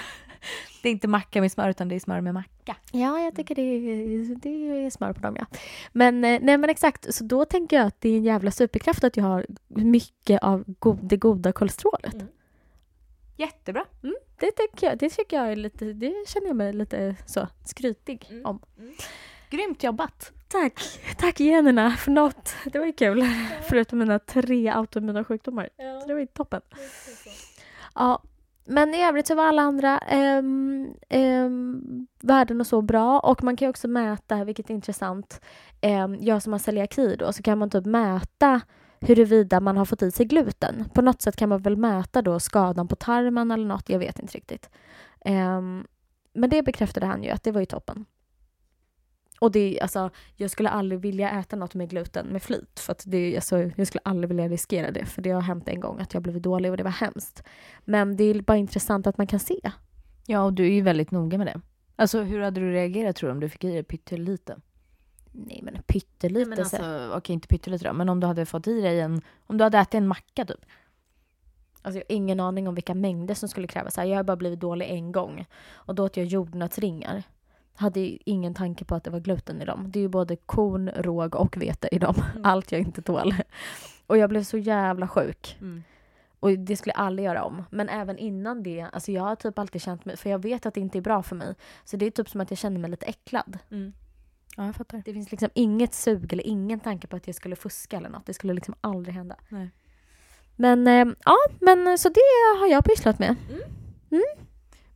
det 0.81 0.89
är 0.89 0.91
inte 0.91 1.07
macka 1.07 1.41
med 1.41 1.51
smör 1.51 1.69
utan 1.69 1.87
det 1.89 1.95
är 1.95 1.99
smör 1.99 2.21
med 2.21 2.33
macka. 2.33 2.75
Ja, 2.91 3.19
jag 3.19 3.35
tycker 3.35 3.55
det 3.55 3.61
är, 3.61 4.35
det 4.35 4.49
är 4.85 4.89
smör 4.89 5.13
på 5.13 5.21
dem, 5.21 5.35
ja. 5.39 5.45
Men, 5.91 6.23
eh, 6.23 6.39
nej, 6.41 6.57
men 6.57 6.69
exakt, 6.69 7.13
så 7.15 7.23
då 7.23 7.45
tänker 7.45 7.77
jag 7.77 7.85
att 7.87 8.01
det 8.01 8.09
är 8.09 8.17
en 8.17 8.23
jävla 8.23 8.51
superkraft 8.51 9.03
att 9.03 9.17
jag 9.17 9.23
har 9.23 9.45
mycket 9.67 10.43
av 10.43 10.63
go- 10.79 10.97
det 11.01 11.17
goda 11.17 11.51
kolesterolet. 11.51 12.13
Mm. 12.13 12.27
Jättebra. 13.41 13.85
Det, 14.39 14.51
tycker 14.51 14.87
jag, 14.87 14.97
det 14.97 15.09
tycker 15.09 15.37
jag 15.37 15.51
är 15.51 15.55
lite, 15.55 15.85
det 15.93 16.13
känner 16.27 16.47
jag 16.47 16.55
mig 16.55 16.73
lite 16.73 17.15
så 17.25 17.47
skrytig 17.65 18.27
Mm. 18.31 18.45
om. 18.45 18.61
Grymt 19.49 19.83
jobbat. 19.83 20.31
Tack, 20.47 20.99
tack 21.17 21.39
generna 21.39 21.91
för 21.91 22.11
något. 22.11 22.53
Det 22.65 22.79
var 22.79 22.85
ju 22.85 22.93
kul. 22.93 23.23
Förutom 23.69 23.99
mina 23.99 24.19
tre 24.19 24.67
autoimmuna 24.69 25.23
sjukdomar. 25.23 25.69
Så 26.01 26.07
det 26.07 26.13
var 26.13 26.19
ju 26.19 26.27
toppen. 26.27 26.61
Ja, 27.95 28.23
men 28.65 28.93
i 28.93 29.03
övrigt 29.05 29.27
så 29.27 29.35
var 29.35 29.43
alla 29.45 29.61
andra 29.61 29.97
ehm, 29.99 30.93
ehm, 31.09 32.07
värden 32.21 32.61
och 32.61 32.67
så 32.67 32.81
bra. 32.81 33.19
Och 33.19 33.43
man 33.43 33.57
kan 33.57 33.65
ju 33.65 33.69
också 33.69 33.87
mäta, 33.87 34.43
vilket 34.43 34.69
är 34.69 34.73
intressant, 34.73 35.41
ehm, 35.81 36.17
jag 36.19 36.43
som 36.43 36.51
har 36.53 36.59
celiaki 36.59 37.15
då, 37.15 37.33
så 37.33 37.43
kan 37.43 37.57
man 37.57 37.69
typ 37.69 37.85
mäta 37.85 38.61
huruvida 39.01 39.59
man 39.59 39.77
har 39.77 39.85
fått 39.85 40.01
i 40.01 40.11
sig 40.11 40.25
gluten. 40.25 40.89
På 40.93 41.01
något 41.01 41.21
sätt 41.21 41.35
kan 41.35 41.49
man 41.49 41.61
väl 41.61 41.77
mäta 41.77 42.21
då 42.21 42.39
skadan 42.39 42.87
på 42.87 42.95
tarmen 42.95 43.51
eller 43.51 43.65
något, 43.65 43.89
jag 43.89 43.99
vet 43.99 44.19
inte 44.19 44.37
riktigt. 44.37 44.69
Um, 45.25 45.87
men 46.33 46.49
det 46.49 46.63
bekräftade 46.63 47.05
han 47.05 47.23
ju 47.23 47.29
att 47.29 47.43
det 47.43 47.51
var 47.51 47.59
ju 47.59 47.65
toppen. 47.65 48.05
Och 49.39 49.51
det, 49.51 49.79
alltså, 49.81 50.09
jag 50.35 50.51
skulle 50.51 50.69
aldrig 50.69 51.01
vilja 51.01 51.31
äta 51.31 51.55
något 51.55 51.75
med 51.75 51.89
gluten 51.89 52.27
med 52.27 52.43
flit. 52.43 52.79
För 52.79 52.91
att 52.91 53.03
det, 53.07 53.35
alltså, 53.35 53.59
jag 53.75 53.87
skulle 53.87 54.01
aldrig 54.05 54.27
vilja 54.27 54.47
riskera 54.47 54.91
det. 54.91 55.05
För 55.05 55.21
det 55.21 55.29
har 55.29 55.41
hänt 55.41 55.67
en 55.67 55.79
gång 55.79 55.99
att 55.99 56.13
jag 56.13 56.23
blivit 56.23 56.43
dålig 56.43 56.71
och 56.71 56.77
det 56.77 56.83
var 56.83 56.91
hemskt. 56.91 57.43
Men 57.85 58.17
det 58.17 58.23
är 58.23 58.41
bara 58.41 58.57
intressant 58.57 59.07
att 59.07 59.17
man 59.17 59.27
kan 59.27 59.39
se. 59.39 59.71
Ja, 60.25 60.43
och 60.43 60.53
du 60.53 60.65
är 60.65 60.71
ju 60.71 60.81
väldigt 60.81 61.11
noga 61.11 61.37
med 61.37 61.47
det. 61.47 61.61
Alltså 61.95 62.21
hur 62.21 62.41
hade 62.41 62.61
du 62.61 62.71
reagerat 62.71 63.15
tror 63.15 63.29
du 63.29 63.33
om 63.33 63.39
du 63.39 63.49
fick 63.49 63.63
i 63.63 63.71
dig 63.71 63.83
pyttelite? 63.83 64.57
Nej 65.31 65.59
men 65.63 65.83
pyttelite. 65.83 66.49
men 66.49 66.57
så- 66.57 66.61
alltså, 66.61 67.13
okej 67.17 67.33
inte 67.33 67.47
pyttelite 67.47 67.87
då, 67.87 67.93
men 67.93 68.09
om 68.09 68.19
du 68.19 68.27
hade 68.27 68.45
fått 68.45 68.67
i 68.67 68.81
dig 68.81 68.99
en, 68.99 69.21
om 69.47 69.57
du 69.57 69.63
hade 69.63 69.77
ätit 69.77 69.93
en 69.93 70.07
macka 70.07 70.45
typ. 70.45 70.65
Alltså 71.81 71.99
jag 71.99 72.05
har 72.09 72.15
ingen 72.15 72.39
aning 72.39 72.67
om 72.67 72.75
vilka 72.75 72.95
mängder 72.95 73.35
som 73.35 73.49
skulle 73.49 73.67
krävas. 73.67 73.97
Jag 73.97 74.15
har 74.15 74.23
bara 74.23 74.37
blivit 74.37 74.59
dålig 74.59 74.89
en 74.89 75.11
gång. 75.11 75.45
Och 75.73 75.95
då 75.95 76.05
åt 76.05 76.17
jag 76.17 76.25
jordnötsringar. 76.25 77.23
Hade 77.75 78.29
ingen 78.29 78.53
tanke 78.53 78.85
på 78.85 78.95
att 78.95 79.03
det 79.03 79.09
var 79.09 79.19
gluten 79.19 79.61
i 79.61 79.65
dem. 79.65 79.91
Det 79.91 79.99
är 79.99 80.01
ju 80.01 80.07
både 80.07 80.35
korn, 80.35 80.89
råg 80.95 81.35
och 81.35 81.57
vete 81.57 81.89
i 81.91 81.99
dem. 81.99 82.15
Mm. 82.31 82.45
Allt 82.45 82.71
jag 82.71 82.81
inte 82.81 83.01
tål. 83.01 83.35
Och 84.07 84.17
jag 84.17 84.29
blev 84.29 84.43
så 84.43 84.57
jävla 84.57 85.07
sjuk. 85.07 85.57
Mm. 85.61 85.83
Och 86.39 86.51
det 86.59 86.75
skulle 86.77 86.93
jag 86.97 87.05
aldrig 87.05 87.25
göra 87.25 87.43
om. 87.43 87.63
Men 87.69 87.89
även 87.89 88.17
innan 88.17 88.63
det, 88.63 88.81
alltså 88.93 89.11
jag 89.11 89.23
har 89.23 89.35
typ 89.35 89.59
alltid 89.59 89.81
känt 89.81 90.05
mig, 90.05 90.17
för 90.17 90.29
jag 90.29 90.39
vet 90.39 90.65
att 90.65 90.73
det 90.73 90.79
inte 90.79 90.97
är 90.97 91.01
bra 91.01 91.23
för 91.23 91.35
mig. 91.35 91.55
Så 91.83 91.97
det 91.97 92.05
är 92.05 92.11
typ 92.11 92.29
som 92.29 92.41
att 92.41 92.51
jag 92.51 92.57
känner 92.57 92.79
mig 92.79 92.89
lite 92.91 93.05
äcklad. 93.05 93.57
Mm. 93.71 93.93
Ja, 94.57 94.65
jag 94.65 94.75
fattar. 94.75 95.01
Det 95.05 95.13
finns 95.13 95.31
liksom 95.31 95.49
inget 95.53 95.93
sug 95.93 96.33
eller 96.33 96.47
ingen 96.47 96.79
tanke 96.79 97.07
på 97.07 97.15
att 97.15 97.27
jag 97.27 97.35
skulle 97.35 97.55
fuska 97.55 97.97
eller 97.97 98.09
något. 98.09 98.25
Det 98.25 98.33
skulle 98.33 98.53
liksom 98.53 98.75
aldrig 98.81 99.15
hända. 99.15 99.35
Nej. 99.49 99.71
Men 100.55 100.87
eh, 100.87 101.07
ja, 101.25 101.37
men 101.59 101.97
så 101.97 102.09
det 102.09 102.59
har 102.59 102.67
jag 102.67 102.85
pysslat 102.85 103.19
med. 103.19 103.35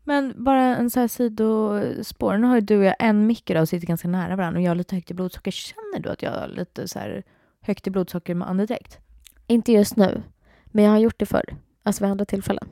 Men 0.03 0.43
bara 0.43 0.61
en 0.61 0.89
så 0.89 0.99
här 0.99 1.07
sidospår. 1.07 2.37
Nu 2.37 2.47
har 2.47 2.55
ju 2.55 2.61
du 2.61 2.77
och 2.77 2.83
jag 2.83 2.95
en 2.99 3.27
mick 3.27 3.49
och 3.49 3.69
sitter 3.69 3.87
ganska 3.87 4.07
nära 4.07 4.35
varandra 4.35 4.59
och 4.59 4.63
jag 4.63 4.69
har 4.69 4.75
lite 4.75 4.95
högt 4.95 5.11
i 5.11 5.13
blodsocker. 5.13 5.51
Känner 5.51 5.99
du 5.99 6.09
att 6.09 6.21
jag 6.21 6.31
har 6.31 6.47
lite 6.47 6.87
så 6.87 6.99
här 6.99 7.23
högt 7.61 7.87
i 7.87 7.91
blodsocker 7.91 8.35
med 8.35 8.49
andedräkt? 8.49 8.99
Inte 9.47 9.71
just 9.71 9.95
nu, 9.95 10.23
men 10.65 10.83
jag 10.83 10.91
har 10.91 10.99
gjort 10.99 11.19
det 11.19 11.25
förr. 11.25 11.55
Alltså 11.83 12.03
vid 12.03 12.11
andra 12.11 12.25
tillfällen. 12.25 12.69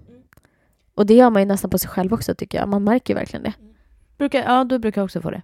Och 0.95 1.05
det 1.05 1.13
gör 1.13 1.29
man 1.29 1.41
ju 1.41 1.45
nästan 1.45 1.69
på 1.69 1.77
sig 1.77 1.89
själv 1.89 2.13
också 2.13 2.35
tycker 2.35 2.57
jag. 2.57 2.69
Man 2.69 2.83
märker 2.83 3.13
ju 3.13 3.19
verkligen 3.19 3.43
det. 3.43 3.53
Brukar, 4.17 4.43
ja, 4.43 4.63
du 4.63 4.79
brukar 4.79 5.03
också 5.03 5.21
få 5.21 5.31
det. 5.31 5.41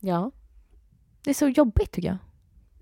Ja. 0.00 0.30
Det 1.24 1.30
är 1.30 1.34
så 1.34 1.48
jobbigt 1.48 1.92
tycker 1.92 2.08
jag. 2.08 2.18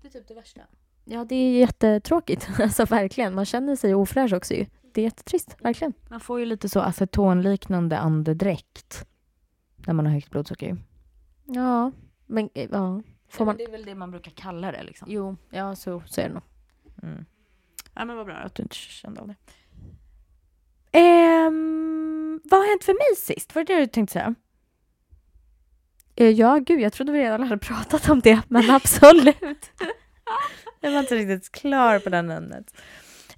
Det 0.01 0.07
är 0.07 0.11
typ 0.11 0.27
det 0.27 0.33
värsta. 0.33 0.61
Ja, 1.05 1.25
det 1.25 1.35
är 1.35 1.59
jättetråkigt. 1.59 2.49
Alltså 2.59 2.85
verkligen. 2.85 3.35
Man 3.35 3.45
känner 3.45 3.75
sig 3.75 3.95
ofräsch 3.95 4.33
också 4.33 4.53
ju. 4.53 4.65
Det 4.93 5.01
är 5.01 5.05
jättetrist, 5.05 5.55
verkligen. 5.59 5.93
Man 6.09 6.19
får 6.19 6.39
ju 6.39 6.45
lite 6.45 6.69
så 6.69 6.79
acetonliknande 6.79 7.97
andedräkt 7.97 9.07
när 9.75 9.93
man 9.93 10.05
har 10.05 10.13
högt 10.13 10.29
blodsocker. 10.29 10.67
ju. 10.67 10.77
Ja, 11.45 11.91
men 12.25 12.49
eh, 12.53 12.69
ja. 12.71 13.01
Får 13.29 13.45
man... 13.45 13.57
Det 13.57 13.63
är 13.63 13.71
väl 13.71 13.85
det 13.85 13.95
man 13.95 14.11
brukar 14.11 14.31
kalla 14.31 14.71
det 14.71 14.83
liksom. 14.83 15.07
Jo, 15.11 15.37
ja 15.49 15.75
så, 15.75 16.03
så 16.05 16.21
är 16.21 16.27
det 16.27 16.33
nog. 16.33 16.43
Mm. 17.03 17.25
Ja, 17.93 18.05
men 18.05 18.17
vad 18.17 18.25
bra 18.25 18.35
att 18.35 18.55
du 18.55 18.63
inte 18.63 18.75
kände 18.75 19.21
av 19.21 19.27
det. 19.27 19.35
Ehm, 20.91 22.41
vad 22.43 22.59
har 22.59 22.67
hänt 22.67 22.83
för 22.83 22.93
mig 22.93 23.15
sist? 23.17 23.55
Var 23.55 23.63
det 23.63 23.73
det 23.73 23.79
du 23.79 23.87
tänkte 23.87 24.13
säga? 24.13 24.35
Eh, 26.15 26.29
Ja, 26.29 26.57
gud, 26.65 26.81
jag 26.81 26.93
trodde 26.93 27.11
vi 27.11 27.19
redan 27.19 27.43
hade 27.43 27.57
pratat 27.57 28.09
om 28.09 28.19
det, 28.19 28.41
men 28.47 28.69
absolut. 28.69 29.71
Jag 30.79 30.91
var 30.91 30.99
inte 30.99 31.15
riktigt 31.15 31.51
klar 31.51 31.99
på 31.99 32.09
den 32.09 32.29
ämnet. 32.31 32.73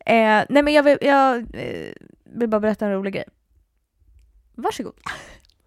Eh, 0.06 0.44
nej 0.50 0.64
men 0.64 0.74
jag 0.74 0.84
vill, 0.84 0.98
jag 1.02 1.36
eh, 1.54 1.94
vill 2.24 2.50
bara 2.50 2.60
berätta 2.60 2.86
en 2.86 2.92
rolig 2.92 3.14
grej. 3.14 3.26
Varsågod. 4.56 4.94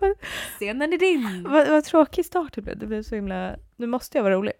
Scenen 0.57 0.93
är 0.93 0.99
din. 0.99 1.47
Vad, 1.49 1.69
vad 1.69 1.85
tråkig 1.85 2.25
start 2.25 2.53
det 2.55 2.63
blev. 2.63 2.79
Det 2.79 2.87
blev 2.87 3.03
så 3.03 3.15
himla... 3.15 3.57
Nu 3.77 3.87
måste 3.87 4.19
jag 4.19 4.23
vara 4.23 4.35
rolig. 4.35 4.53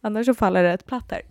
Annars 0.00 0.26
så 0.26 0.34
faller 0.34 0.62
det 0.62 0.72
ett 0.72 0.86
platt 0.86 1.10
här. 1.10 1.22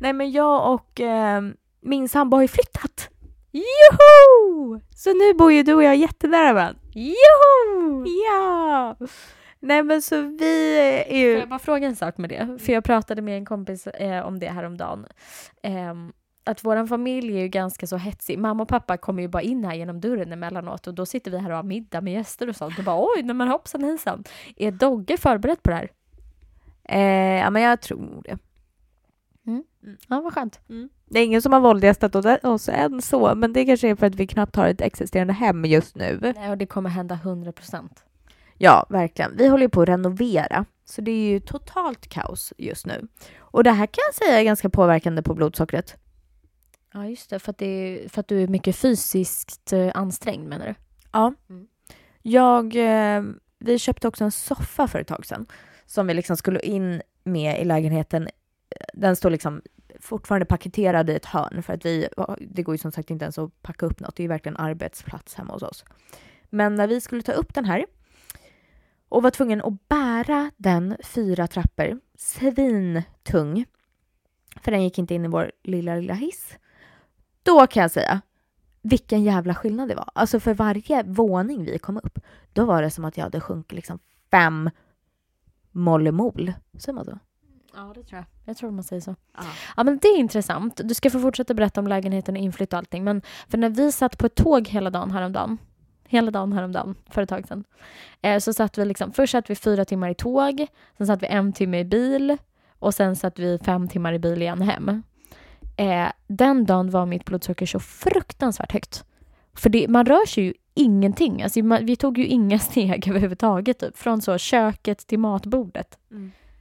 Nej 0.00 0.12
men 0.12 0.32
jag 0.32 0.74
och 0.74 1.00
eh, 1.00 1.42
min 1.80 2.08
sambo 2.08 2.36
har 2.36 2.42
ju 2.42 2.48
flyttat. 2.48 3.08
Joho! 3.52 4.80
Så 4.96 5.12
nu 5.12 5.34
bor 5.34 5.52
ju 5.52 5.62
du 5.62 5.74
och 5.74 5.82
jag 5.82 5.96
jättenära 5.96 6.52
varandra. 6.52 6.80
Joho! 6.94 8.04
Ja! 8.06 8.96
Nej 9.64 9.82
men 9.82 10.02
så 10.02 10.22
vi 10.22 10.78
är 10.78 11.04
Får 11.04 11.16
ju... 11.16 11.38
jag 11.38 11.48
bara 11.48 11.58
fråga 11.58 11.86
en 11.86 11.96
sak 11.96 12.18
med 12.18 12.30
det? 12.30 12.58
För 12.58 12.72
jag 12.72 12.84
pratade 12.84 13.22
med 13.22 13.36
en 13.36 13.44
kompis 13.44 13.86
eh, 13.86 14.26
om 14.26 14.38
det 14.38 14.48
häromdagen. 14.48 15.06
Ehm, 15.62 16.12
att 16.44 16.64
vår 16.64 16.86
familj 16.86 17.36
är 17.36 17.40
ju 17.40 17.48
ganska 17.48 17.86
så 17.86 17.96
hetsig. 17.96 18.38
Mamma 18.38 18.62
och 18.62 18.68
pappa 18.68 18.96
kommer 18.96 19.22
ju 19.22 19.28
bara 19.28 19.42
in 19.42 19.64
här 19.64 19.74
genom 19.74 20.00
dörren 20.00 20.32
emellanåt 20.32 20.86
och 20.86 20.94
då 20.94 21.06
sitter 21.06 21.30
vi 21.30 21.38
här 21.38 21.50
och 21.50 21.56
har 21.56 21.62
middag 21.62 22.00
med 22.00 22.12
gäster 22.12 22.48
och 22.48 22.56
sånt. 22.56 22.78
Och 22.78 22.84
bara 22.84 23.00
oj, 23.00 23.22
nej 23.22 23.34
men 23.34 23.48
hoppsan 23.48 23.84
hejsan. 23.84 24.24
Är 24.56 24.70
Dogge 24.70 25.16
förberedd 25.16 25.62
på 25.62 25.70
det 25.70 25.76
här? 25.76 25.90
Eh, 26.84 27.40
ja 27.42 27.50
men 27.50 27.62
jag 27.62 27.80
tror 27.80 28.22
det. 28.24 28.38
Ja, 30.08 30.20
vad 30.20 30.34
skönt. 30.34 30.60
Det 31.04 31.18
är 31.18 31.24
ingen 31.24 31.42
som 31.42 31.52
har 31.52 31.60
våldgästat 31.60 32.14
oss 32.44 32.68
än 32.68 33.02
så, 33.02 33.34
men 33.34 33.52
det 33.52 33.64
kanske 33.64 33.88
är 33.88 33.96
för 33.96 34.06
att 34.06 34.14
vi 34.14 34.26
knappt 34.26 34.56
har 34.56 34.68
ett 34.68 34.80
existerande 34.80 35.32
hem 35.32 35.64
just 35.64 35.96
nu. 35.96 36.32
Nej, 36.36 36.50
och 36.50 36.58
det 36.58 36.66
kommer 36.66 36.90
hända 36.90 37.14
100 37.14 37.52
procent. 37.52 38.04
Ja, 38.58 38.86
verkligen. 38.88 39.36
Vi 39.36 39.46
håller 39.46 39.62
ju 39.62 39.68
på 39.68 39.82
att 39.82 39.88
renovera, 39.88 40.64
så 40.84 41.00
det 41.00 41.10
är 41.10 41.30
ju 41.30 41.40
totalt 41.40 42.08
kaos 42.08 42.52
just 42.58 42.86
nu. 42.86 43.08
Och 43.38 43.64
det 43.64 43.70
här 43.70 43.86
kan 43.86 44.02
jag 44.08 44.14
säga 44.14 44.40
är 44.40 44.44
ganska 44.44 44.70
påverkande 44.70 45.22
på 45.22 45.34
blodsockret. 45.34 45.96
Ja, 46.92 47.06
just 47.06 47.30
det. 47.30 47.38
För 47.38 47.50
att, 47.50 47.58
det 47.58 47.66
är, 47.66 48.08
för 48.08 48.20
att 48.20 48.28
du 48.28 48.42
är 48.42 48.48
mycket 48.48 48.76
fysiskt 48.76 49.72
eh, 49.72 49.90
ansträngd 49.94 50.48
menar 50.48 50.66
du? 50.66 50.74
Ja. 51.12 51.34
Mm. 51.50 51.66
Jag, 52.22 52.76
eh, 52.76 53.22
vi 53.58 53.78
köpte 53.78 54.08
också 54.08 54.24
en 54.24 54.32
soffa 54.32 54.88
för 54.88 54.98
ett 54.98 55.08
tag 55.08 55.26
sedan 55.26 55.46
som 55.86 56.06
vi 56.06 56.14
liksom 56.14 56.36
skulle 56.36 56.60
in 56.60 57.02
med 57.24 57.60
i 57.60 57.64
lägenheten, 57.64 58.28
den 58.94 59.16
står 59.16 59.30
liksom 59.30 59.62
fortfarande 60.00 60.46
paketerad 60.46 61.10
i 61.10 61.14
ett 61.14 61.24
hörn 61.24 61.62
för 61.62 61.72
att 61.72 61.84
vi, 61.84 62.08
det 62.40 62.62
går 62.62 62.74
ju 62.74 62.78
som 62.78 62.92
sagt 62.92 63.10
inte 63.10 63.24
ens 63.24 63.38
att 63.38 63.62
packa 63.62 63.86
upp 63.86 64.00
något. 64.00 64.16
Det 64.16 64.20
är 64.20 64.24
ju 64.24 64.28
verkligen 64.28 64.56
arbetsplats 64.56 65.34
hemma 65.34 65.52
hos 65.52 65.62
oss. 65.62 65.84
Men 66.50 66.74
när 66.74 66.86
vi 66.86 67.00
skulle 67.00 67.22
ta 67.22 67.32
upp 67.32 67.54
den 67.54 67.64
här 67.64 67.86
och 69.14 69.22
var 69.22 69.30
tvungen 69.30 69.62
att 69.62 69.88
bära 69.88 70.50
den 70.56 70.96
fyra 71.02 71.46
trappor, 71.46 72.00
svintung, 72.18 73.64
för 74.60 74.70
den 74.70 74.82
gick 74.82 74.98
inte 74.98 75.14
in 75.14 75.24
i 75.24 75.28
vår 75.28 75.52
lilla, 75.62 75.94
lilla 75.94 76.14
hiss. 76.14 76.58
Då 77.42 77.66
kan 77.66 77.80
jag 77.80 77.90
säga, 77.90 78.20
vilken 78.82 79.22
jävla 79.22 79.54
skillnad 79.54 79.88
det 79.88 79.94
var. 79.94 80.10
Alltså 80.14 80.40
för 80.40 80.54
varje 80.54 81.02
våning 81.02 81.64
vi 81.64 81.78
kom 81.78 81.96
upp, 81.96 82.18
då 82.52 82.64
var 82.64 82.82
det 82.82 82.90
som 82.90 83.04
att 83.04 83.16
jag 83.16 83.24
hade 83.24 83.40
sjunkit 83.40 83.72
liksom 83.72 83.98
fem 84.30 84.70
mollemol. 85.70 86.52
Säger 86.78 86.92
man 86.92 87.04
så? 87.04 87.18
Ja, 87.74 87.92
det 87.94 88.02
tror 88.02 88.18
jag. 88.18 88.24
Jag 88.44 88.56
tror 88.56 88.70
man 88.70 88.84
säger 88.84 89.02
så. 89.02 89.16
Ja. 89.34 89.42
Ja, 89.76 89.84
men 89.84 89.98
det 89.98 90.08
är 90.08 90.18
intressant. 90.18 90.80
Du 90.84 90.94
ska 90.94 91.10
få 91.10 91.20
fortsätta 91.20 91.54
berätta 91.54 91.80
om 91.80 91.86
lägenheten 91.86 92.36
och 92.36 92.42
inflytt 92.42 92.72
och 92.72 92.78
allting. 92.78 93.04
Men 93.04 93.22
för 93.48 93.58
när 93.58 93.68
vi 93.68 93.92
satt 93.92 94.18
på 94.18 94.26
ett 94.26 94.34
tåg 94.34 94.68
hela 94.68 94.90
dagen 94.90 95.10
häromdagen, 95.10 95.58
hela 96.14 96.30
dagen 96.30 96.52
häromdagen, 96.52 96.94
för 97.10 97.22
ett 97.22 97.28
tag 97.28 97.48
sedan, 97.48 97.64
eh, 98.22 98.38
så 98.38 98.52
satt 98.52 98.78
vi 98.78 98.84
liksom, 98.84 99.12
först 99.12 99.32
satt 99.32 99.50
vi 99.50 99.54
fyra 99.54 99.84
timmar 99.84 100.10
i 100.10 100.14
tåg, 100.14 100.66
sen 100.98 101.06
satt 101.06 101.22
vi 101.22 101.26
en 101.26 101.52
timme 101.52 101.78
i 101.78 101.84
bil 101.84 102.36
och 102.78 102.94
sen 102.94 103.16
satt 103.16 103.38
vi 103.38 103.58
fem 103.58 103.88
timmar 103.88 104.12
i 104.12 104.18
bil 104.18 104.42
igen 104.42 104.62
hem. 104.62 105.02
Eh, 105.76 106.08
den 106.26 106.64
dagen 106.64 106.90
var 106.90 107.06
mitt 107.06 107.24
blodsocker 107.24 107.66
så 107.66 107.80
fruktansvärt 107.80 108.72
högt. 108.72 109.04
För 109.54 109.70
det, 109.70 109.88
man 109.88 110.06
rör 110.06 110.26
sig 110.26 110.44
ju 110.44 110.54
ingenting. 110.74 111.42
Alltså, 111.42 111.62
man, 111.62 111.86
vi 111.86 111.96
tog 111.96 112.18
ju 112.18 112.26
inga 112.26 112.58
steg 112.70 113.08
överhuvudtaget. 113.08 113.78
Typ. 113.78 113.96
Från 113.96 114.22
så 114.22 114.38
köket 114.38 115.06
till 115.06 115.18
matbordet. 115.18 115.98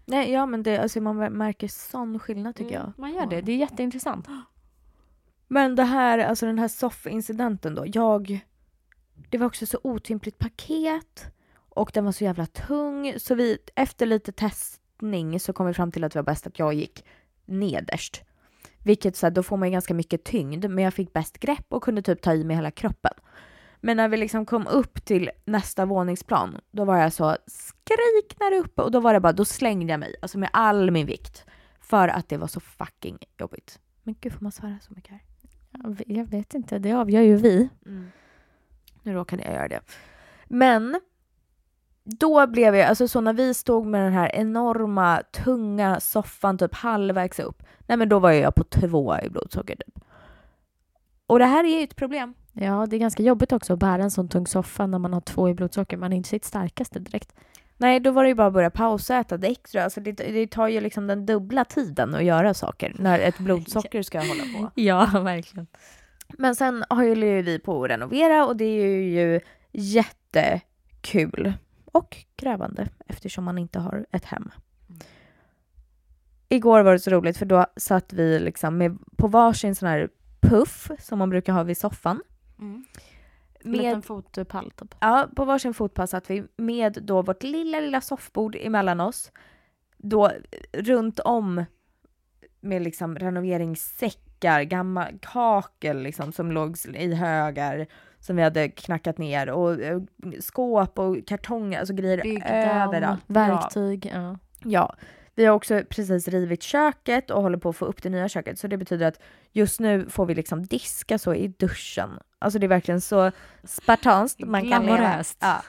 Nej, 0.05 0.31
ja 0.31 0.45
men 0.45 0.63
det, 0.63 0.77
alltså 0.77 1.01
man 1.01 1.17
märker 1.17 1.67
sån 1.67 2.19
skillnad 2.19 2.55
tycker 2.55 2.73
jag. 2.73 2.83
Mm, 2.83 2.93
Man 2.97 3.13
gör 3.13 3.25
det. 3.25 3.41
Det 3.41 3.51
är 3.51 3.57
jätteintressant. 3.57 4.27
Men 5.47 5.75
det 5.75 5.83
här, 5.83 6.19
alltså 6.19 6.45
den 6.45 6.59
här 6.59 6.67
soffincidenten 6.67 7.75
då. 7.75 7.83
Jag... 7.87 8.39
Det 9.29 9.37
var 9.37 9.45
också 9.47 9.65
så 9.65 9.79
otympligt 9.83 10.37
paket 10.37 11.25
och 11.69 11.91
den 11.93 12.05
var 12.05 12.11
så 12.11 12.23
jävla 12.23 12.45
tung. 12.45 13.13
Så 13.19 13.35
vi, 13.35 13.57
efter 13.75 14.05
lite 14.05 14.31
testning 14.31 15.39
så 15.39 15.53
kom 15.53 15.67
vi 15.67 15.73
fram 15.73 15.91
till 15.91 16.03
att 16.03 16.11
det 16.11 16.19
var 16.19 16.23
bäst 16.23 16.47
att 16.47 16.59
jag 16.59 16.73
gick 16.73 17.05
nederst. 17.45 18.21
Vilket 18.79 19.15
så 19.15 19.25
här, 19.25 19.31
då 19.31 19.43
får 19.43 19.57
man 19.57 19.67
ju 19.67 19.71
ganska 19.71 19.93
mycket 19.93 20.23
tyngd 20.23 20.69
men 20.69 20.83
jag 20.83 20.93
fick 20.93 21.13
bäst 21.13 21.39
grepp 21.39 21.65
och 21.69 21.83
kunde 21.83 22.01
typ 22.01 22.21
ta 22.21 22.33
i 22.33 22.43
med 22.43 22.55
hela 22.55 22.71
kroppen. 22.71 23.11
Men 23.81 23.97
när 23.97 24.07
vi 24.09 24.17
liksom 24.17 24.45
kom 24.45 24.67
upp 24.67 25.05
till 25.05 25.29
nästa 25.45 25.85
våningsplan 25.85 26.57
då 26.71 26.85
var 26.85 26.97
jag 26.97 27.13
så 27.13 27.37
skrik 27.47 28.35
där 28.39 28.53
uppe 28.57 28.81
och 28.81 28.91
då 28.91 28.99
var 28.99 29.13
det 29.13 29.19
bara, 29.19 29.33
då 29.33 29.45
slängde 29.45 29.93
jag 29.93 29.99
mig 29.99 30.15
alltså 30.21 30.37
med 30.37 30.49
all 30.53 30.91
min 30.91 31.05
vikt. 31.05 31.45
För 31.79 32.07
att 32.07 32.29
det 32.29 32.37
var 32.37 32.47
så 32.47 32.59
fucking 32.59 33.17
jobbigt. 33.39 33.79
Men 34.03 34.15
gud 34.19 34.33
får 34.33 34.41
man 34.41 34.51
svära 34.51 34.79
så 34.81 34.93
mycket 34.93 35.11
här? 35.11 35.21
Jag 36.07 36.25
vet- 36.25 36.53
inte, 36.53 36.79
det 36.79 36.91
avgör 36.93 37.21
ju 37.21 37.35
vi. 37.35 37.69
Nu 39.03 39.13
råkade 39.13 39.43
jag 39.43 39.53
göra 39.53 39.67
det. 39.67 39.79
Men 40.47 40.99
då 42.03 42.47
blev 42.47 42.75
jag, 42.75 42.87
alltså 42.89 43.07
så 43.07 43.21
när 43.21 43.33
vi 43.33 43.53
stod 43.53 43.85
med 43.85 44.01
den 44.01 44.13
här 44.13 44.35
enorma 44.35 45.21
tunga 45.43 45.99
soffan 45.99 46.57
typ 46.57 46.73
halvvägs 46.75 47.39
upp, 47.39 47.63
nej 47.87 47.97
men 47.97 48.09
då 48.09 48.19
var 48.19 48.31
jag 48.31 48.55
på 48.55 48.63
två 48.63 49.17
i 49.19 49.29
blodsocker 49.29 49.75
typ. 49.75 50.03
Och 51.27 51.39
det 51.39 51.45
här 51.45 51.63
är 51.63 51.77
ju 51.77 51.83
ett 51.83 51.95
problem. 51.95 52.33
Ja, 52.53 52.85
det 52.89 52.95
är 52.95 52.99
ganska 52.99 53.23
jobbigt 53.23 53.51
också 53.51 53.73
att 53.73 53.79
bära 53.79 54.03
en 54.03 54.11
sån 54.11 54.29
tung 54.29 54.47
soffa 54.47 54.87
när 54.87 54.99
man 54.99 55.13
har 55.13 55.21
två 55.21 55.49
i 55.49 55.53
blodsocker. 55.53 55.97
Man 55.97 56.13
är 56.13 56.17
inte 56.17 56.29
sitt 56.29 56.45
starkaste 56.45 56.99
direkt. 56.99 57.35
Nej, 57.77 57.99
då 57.99 58.11
var 58.11 58.23
det 58.23 58.29
ju 58.29 58.35
bara 58.35 58.47
att 58.47 58.53
börja 58.53 58.69
pausa 58.69 59.13
och 59.13 59.19
äta 59.19 59.37
det 59.37 59.47
extra. 59.47 59.83
Alltså 59.83 60.01
det, 60.01 60.11
det 60.11 60.47
tar 60.47 60.67
ju 60.67 60.81
liksom 60.81 61.07
den 61.07 61.25
dubbla 61.25 61.65
tiden 61.65 62.15
att 62.15 62.23
göra 62.23 62.53
saker 62.53 62.95
när 62.99 63.19
ett 63.19 63.37
blodsocker 63.37 64.01
ska 64.01 64.19
hålla 64.19 64.43
på. 64.57 64.71
Ja, 64.81 65.09
verkligen. 65.13 65.67
Men 66.37 66.55
sen 66.55 66.85
håller 66.89 67.27
ju 67.27 67.41
vi 67.41 67.59
på 67.59 67.83
att 67.83 67.89
renovera 67.89 68.45
och 68.45 68.57
det 68.57 68.65
är 68.65 69.01
ju 69.01 69.39
jättekul 69.71 71.53
och 71.85 72.17
krävande 72.35 72.87
eftersom 73.07 73.43
man 73.43 73.57
inte 73.57 73.79
har 73.79 74.05
ett 74.11 74.25
hem. 74.25 74.51
Igår 76.49 76.81
var 76.81 76.93
det 76.93 76.99
så 76.99 77.11
roligt 77.11 77.37
för 77.37 77.45
då 77.45 77.65
satt 77.75 78.13
vi 78.13 78.39
liksom 78.39 78.77
med, 78.77 78.97
på 79.17 79.27
varsin 79.27 79.75
sån 79.75 79.89
här 79.89 80.09
puff 80.41 80.91
som 80.99 81.19
man 81.19 81.29
brukar 81.29 81.53
ha 81.53 81.63
vid 81.63 81.77
soffan. 81.77 82.21
Med... 82.57 82.83
Med, 83.65 83.77
Liten 83.77 84.01
fotpall 84.01 84.71
typ. 84.71 84.95
ja, 84.99 85.29
på 85.35 85.45
varsin 85.45 85.73
fotpass 85.73 86.09
satt 86.09 86.29
vi 86.29 86.43
med 86.57 86.97
då 87.01 87.21
vårt 87.21 87.43
lilla, 87.43 87.79
lilla 87.79 88.01
soffbord 88.01 88.55
emellan 88.59 88.99
oss. 88.99 89.31
Då 89.97 90.31
runt 90.73 91.19
om 91.19 91.65
med 92.61 92.81
liksom 92.81 93.15
renoveringssäckar, 94.43 94.63
gammal 94.63 95.19
kakel 95.21 96.03
liksom 96.03 96.31
som 96.31 96.51
låg 96.51 96.77
i 96.93 97.13
högar 97.13 97.87
som 98.19 98.35
vi 98.35 98.43
hade 98.43 98.69
knackat 98.69 99.17
ner 99.17 99.49
och 99.49 99.81
eh, 99.81 100.01
skåp 100.39 100.99
och 100.99 101.27
kartonger, 101.27 101.79
alltså 101.79 101.93
grejer 101.93 102.43
överallt. 102.45 103.21
Ja. 103.27 103.33
verktyg. 103.33 104.11
Ja. 104.13 104.37
Ja, 104.65 104.95
vi 105.35 105.45
har 105.45 105.55
också 105.55 105.81
precis 105.89 106.27
rivit 106.27 106.63
köket 106.63 107.31
och 107.31 107.41
håller 107.41 107.57
på 107.57 107.69
att 107.69 107.75
få 107.75 107.85
upp 107.85 108.03
det 108.03 108.09
nya 108.09 108.29
köket. 108.29 108.59
Så 108.59 108.67
det 108.67 108.77
betyder 108.77 109.07
att 109.07 109.19
just 109.51 109.79
nu 109.79 110.09
får 110.09 110.25
vi 110.25 110.35
liksom 110.35 110.65
diska 110.65 111.17
så 111.17 111.33
i 111.33 111.47
duschen. 111.47 112.09
Alltså 112.39 112.59
det 112.59 112.65
är 112.65 112.69
verkligen 112.69 113.01
så 113.01 113.31
spartanskt 113.63 114.39
man 114.39 114.69
kan 114.69 114.85
leva. 114.85 115.23
Ja. 115.39 115.63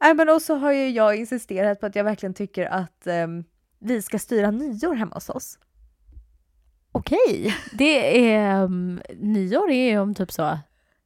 Nej 0.00 0.14
men 0.14 0.28
också 0.28 0.54
har 0.54 0.72
ju 0.72 0.90
jag 0.90 1.16
insisterat 1.16 1.80
på 1.80 1.86
att 1.86 1.96
jag 1.96 2.04
verkligen 2.04 2.34
tycker 2.34 2.66
att 2.66 3.06
ehm, 3.06 3.44
vi 3.78 4.02
ska 4.02 4.18
styra 4.18 4.50
nyår 4.50 4.94
hemma 4.94 5.14
hos 5.14 5.28
oss. 5.28 5.58
Okej, 6.96 7.54
det 7.72 8.30
är... 8.32 8.62
Um, 8.64 9.02
nyår 9.16 9.70
är 9.70 9.90
ju 9.90 9.98
om 9.98 10.14
typ 10.14 10.32
så 10.32 10.58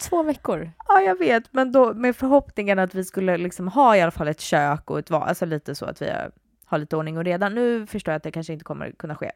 två 0.09 0.23
veckor. 0.23 0.73
Ja 0.89 1.01
jag 1.01 1.19
vet, 1.19 1.53
men 1.53 1.73
då 1.73 1.95
med 1.95 2.17
förhoppningen 2.17 2.79
att 2.79 2.95
vi 2.95 3.05
skulle 3.05 3.37
liksom 3.37 3.69
ha 3.69 3.97
i 3.97 4.01
alla 4.01 4.11
fall 4.11 4.29
ett 4.29 4.41
kök 4.41 4.91
och 4.91 4.99
ett 4.99 5.11
val, 5.11 5.23
alltså 5.29 5.47
lite 5.47 5.75
så 5.75 5.85
att 5.87 6.03
vi 6.03 6.11
har- 6.11 6.33
har 6.65 6.79
lite 6.79 6.97
ordning 6.97 7.19
och 7.19 7.25
reda. 7.25 7.49
Nu 7.49 7.87
förstår 7.87 8.13
jag 8.13 8.17
att 8.17 8.23
det 8.23 8.31
kanske 8.33 8.53
inte 8.53 8.65
kommer 8.65 8.91
kunna 8.93 9.15
ske. 9.15 9.31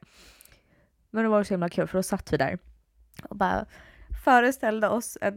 Men 1.11 1.23
det 1.23 1.29
var 1.29 1.43
så 1.45 1.55
himla 1.55 1.69
kul 1.69 1.87
för 1.87 1.99
då 1.99 2.03
satt 2.03 2.33
vi 2.33 2.37
där 2.37 2.59
och 3.29 3.37
bara 3.37 3.67
föreställde 4.25 4.89
oss 4.89 5.19
ett 5.21 5.35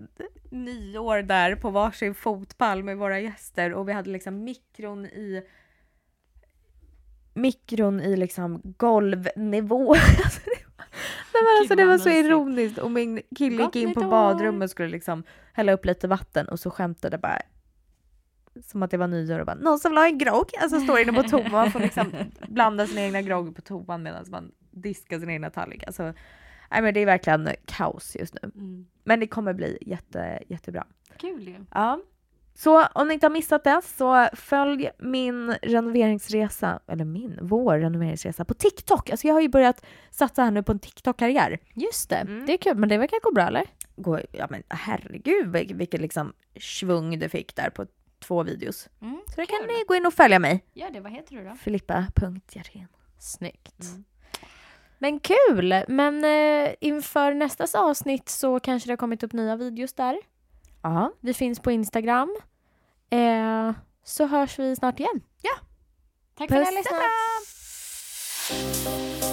nyår 0.52 1.22
där 1.22 1.56
på 1.56 1.70
varsin 1.70 2.16
fotpall 2.16 2.84
med 2.84 2.98
våra 2.98 3.20
gäster 3.20 3.74
och 3.74 3.90
vi 3.90 3.94
hade 3.94 4.10
liksom 4.10 4.44
mikron 4.44 5.06
i 5.06 5.44
mikron 7.34 8.02
i 8.02 8.18
liksom 8.18 8.62
golvnivå. 8.64 9.94
Alltså, 10.24 10.42
Nej, 11.34 11.44
men 11.44 11.60
alltså 11.60 11.76
det 11.76 11.86
var 11.86 11.98
så 11.98 12.10
ironiskt 12.10 12.78
och 12.78 12.92
min 12.92 13.22
kille 13.36 13.64
gick 13.64 13.76
in 13.76 13.94
på 13.94 14.02
badrummet 14.02 14.64
och 14.66 14.72
skulle 14.72 14.90
liksom 14.90 15.24
hälla 15.54 15.72
upp 15.72 15.86
lite 15.86 16.08
vatten 16.08 16.48
och 16.48 16.60
så 16.60 16.70
skämtade 16.70 17.18
bara 17.18 17.42
som 18.64 18.84
att 18.84 18.92
det 18.92 18.98
var 18.98 19.08
nyår 19.08 19.40
och 19.40 19.46
bara 19.46 19.56
någon 19.56 19.80
som 19.80 19.98
ha 19.98 20.06
en 20.06 20.18
grogg? 20.18 20.52
Alltså 20.62 20.80
står 20.80 21.00
inne 21.00 21.14
på 21.14 21.24
toan 21.30 21.52
man 21.52 21.72
får 21.72 21.80
liksom 21.80 22.12
blanda 22.48 22.88
sina 22.88 23.02
egna 23.02 23.22
grogg 23.22 23.56
på 23.56 23.62
toan 23.62 24.04
medan 24.04 24.26
man 24.30 24.52
diskar 24.72 25.20
sin 25.20 25.30
egna 25.30 25.50
tallrik. 25.50 25.84
Alltså, 25.88 26.04
nej 26.72 26.82
men 26.82 26.94
det 26.94 27.00
är 27.00 27.06
verkligen 27.06 27.50
kaos 27.66 28.16
just 28.20 28.34
nu. 28.34 28.52
Men 29.04 29.20
det 29.20 29.28
kommer 29.28 29.54
bli 29.54 29.78
jätte, 29.82 30.40
jättebra. 30.48 30.88
Kul 31.18 31.48
ju. 31.48 31.66
Ja. 31.74 32.00
Så 32.60 32.86
om 32.86 33.08
ni 33.08 33.14
inte 33.14 33.26
har 33.26 33.32
missat 33.32 33.64
det 33.64 33.82
så 33.98 34.28
följ 34.34 34.90
min 35.00 35.52
renoveringsresa, 35.62 36.80
eller 36.88 37.06
min, 37.06 37.40
vår 37.42 37.78
renoveringsresa 37.80 38.46
på 38.46 38.54
TikTok. 38.54 39.10
Alltså 39.10 39.28
jag 39.28 39.34
har 39.34 39.42
ju 39.42 39.50
börjat 39.50 39.86
satsa 40.12 40.44
här 40.44 40.52
nu 40.52 40.64
på 40.64 40.72
en 40.72 40.80
TikTok-karriär. 40.80 41.60
Just 41.74 42.10
det, 42.10 42.16
Mm. 42.16 42.46
det 42.46 42.54
är 42.54 42.58
kul. 42.58 42.78
Men 42.78 42.90
det 42.90 42.98
verkar 42.98 43.20
gå 43.24 43.32
bra 43.32 43.48
eller? 43.48 43.66
Gå- 43.96 44.20
Ja 44.32 44.48
men 44.50 44.64
herregud 44.70 45.48
vil- 45.52 45.76
vilket 45.76 46.02
liksom 46.02 46.34
svung 46.60 47.20
det 47.20 47.30
fick 47.30 47.56
där 47.56 47.70
på 47.70 47.86
två 48.20 48.44
videos. 48.44 48.90
Mm, 49.02 49.22
Så 49.28 49.36
där 49.36 49.46
kan 49.46 49.68
ni 49.68 49.84
gå 49.88 49.96
in 49.96 50.06
och 50.06 50.14
följa 50.14 50.40
mig. 50.40 50.64
Gör 50.74 50.90
det, 50.92 51.00
vad 51.00 51.12
heter 51.12 51.36
du 51.36 51.44
då? 51.44 51.56
Filippa.Hjertén. 51.56 52.88
Snyggt. 53.20 53.82
Mm. 53.92 54.04
Men 55.00 55.20
kul! 55.20 55.74
Men 55.88 56.24
eh, 56.26 56.74
inför 56.82 57.34
nästa 57.34 57.80
avsnitt 57.80 58.30
så 58.30 58.60
kanske 58.60 58.90
det 58.90 58.92
har 58.92 58.98
kommit 58.98 59.24
upp 59.24 59.34
nya 59.34 59.56
videos 59.56 59.94
där. 59.94 60.18
Ja. 60.82 61.12
Vi 61.20 61.34
finns 61.34 61.60
på 61.60 61.72
Instagram. 61.72 62.36
Eh, 63.10 63.72
så 64.04 64.26
hörs 64.26 64.60
vi 64.60 64.76
snart 64.76 65.00
igen. 65.00 65.22
Ja. 65.42 65.52
Tack 66.38 66.50
för 66.50 66.56
att 66.56 66.68
ni 66.70 66.76
har 66.76 66.84
Puss 66.84 66.92
lyssnat. 68.52 69.27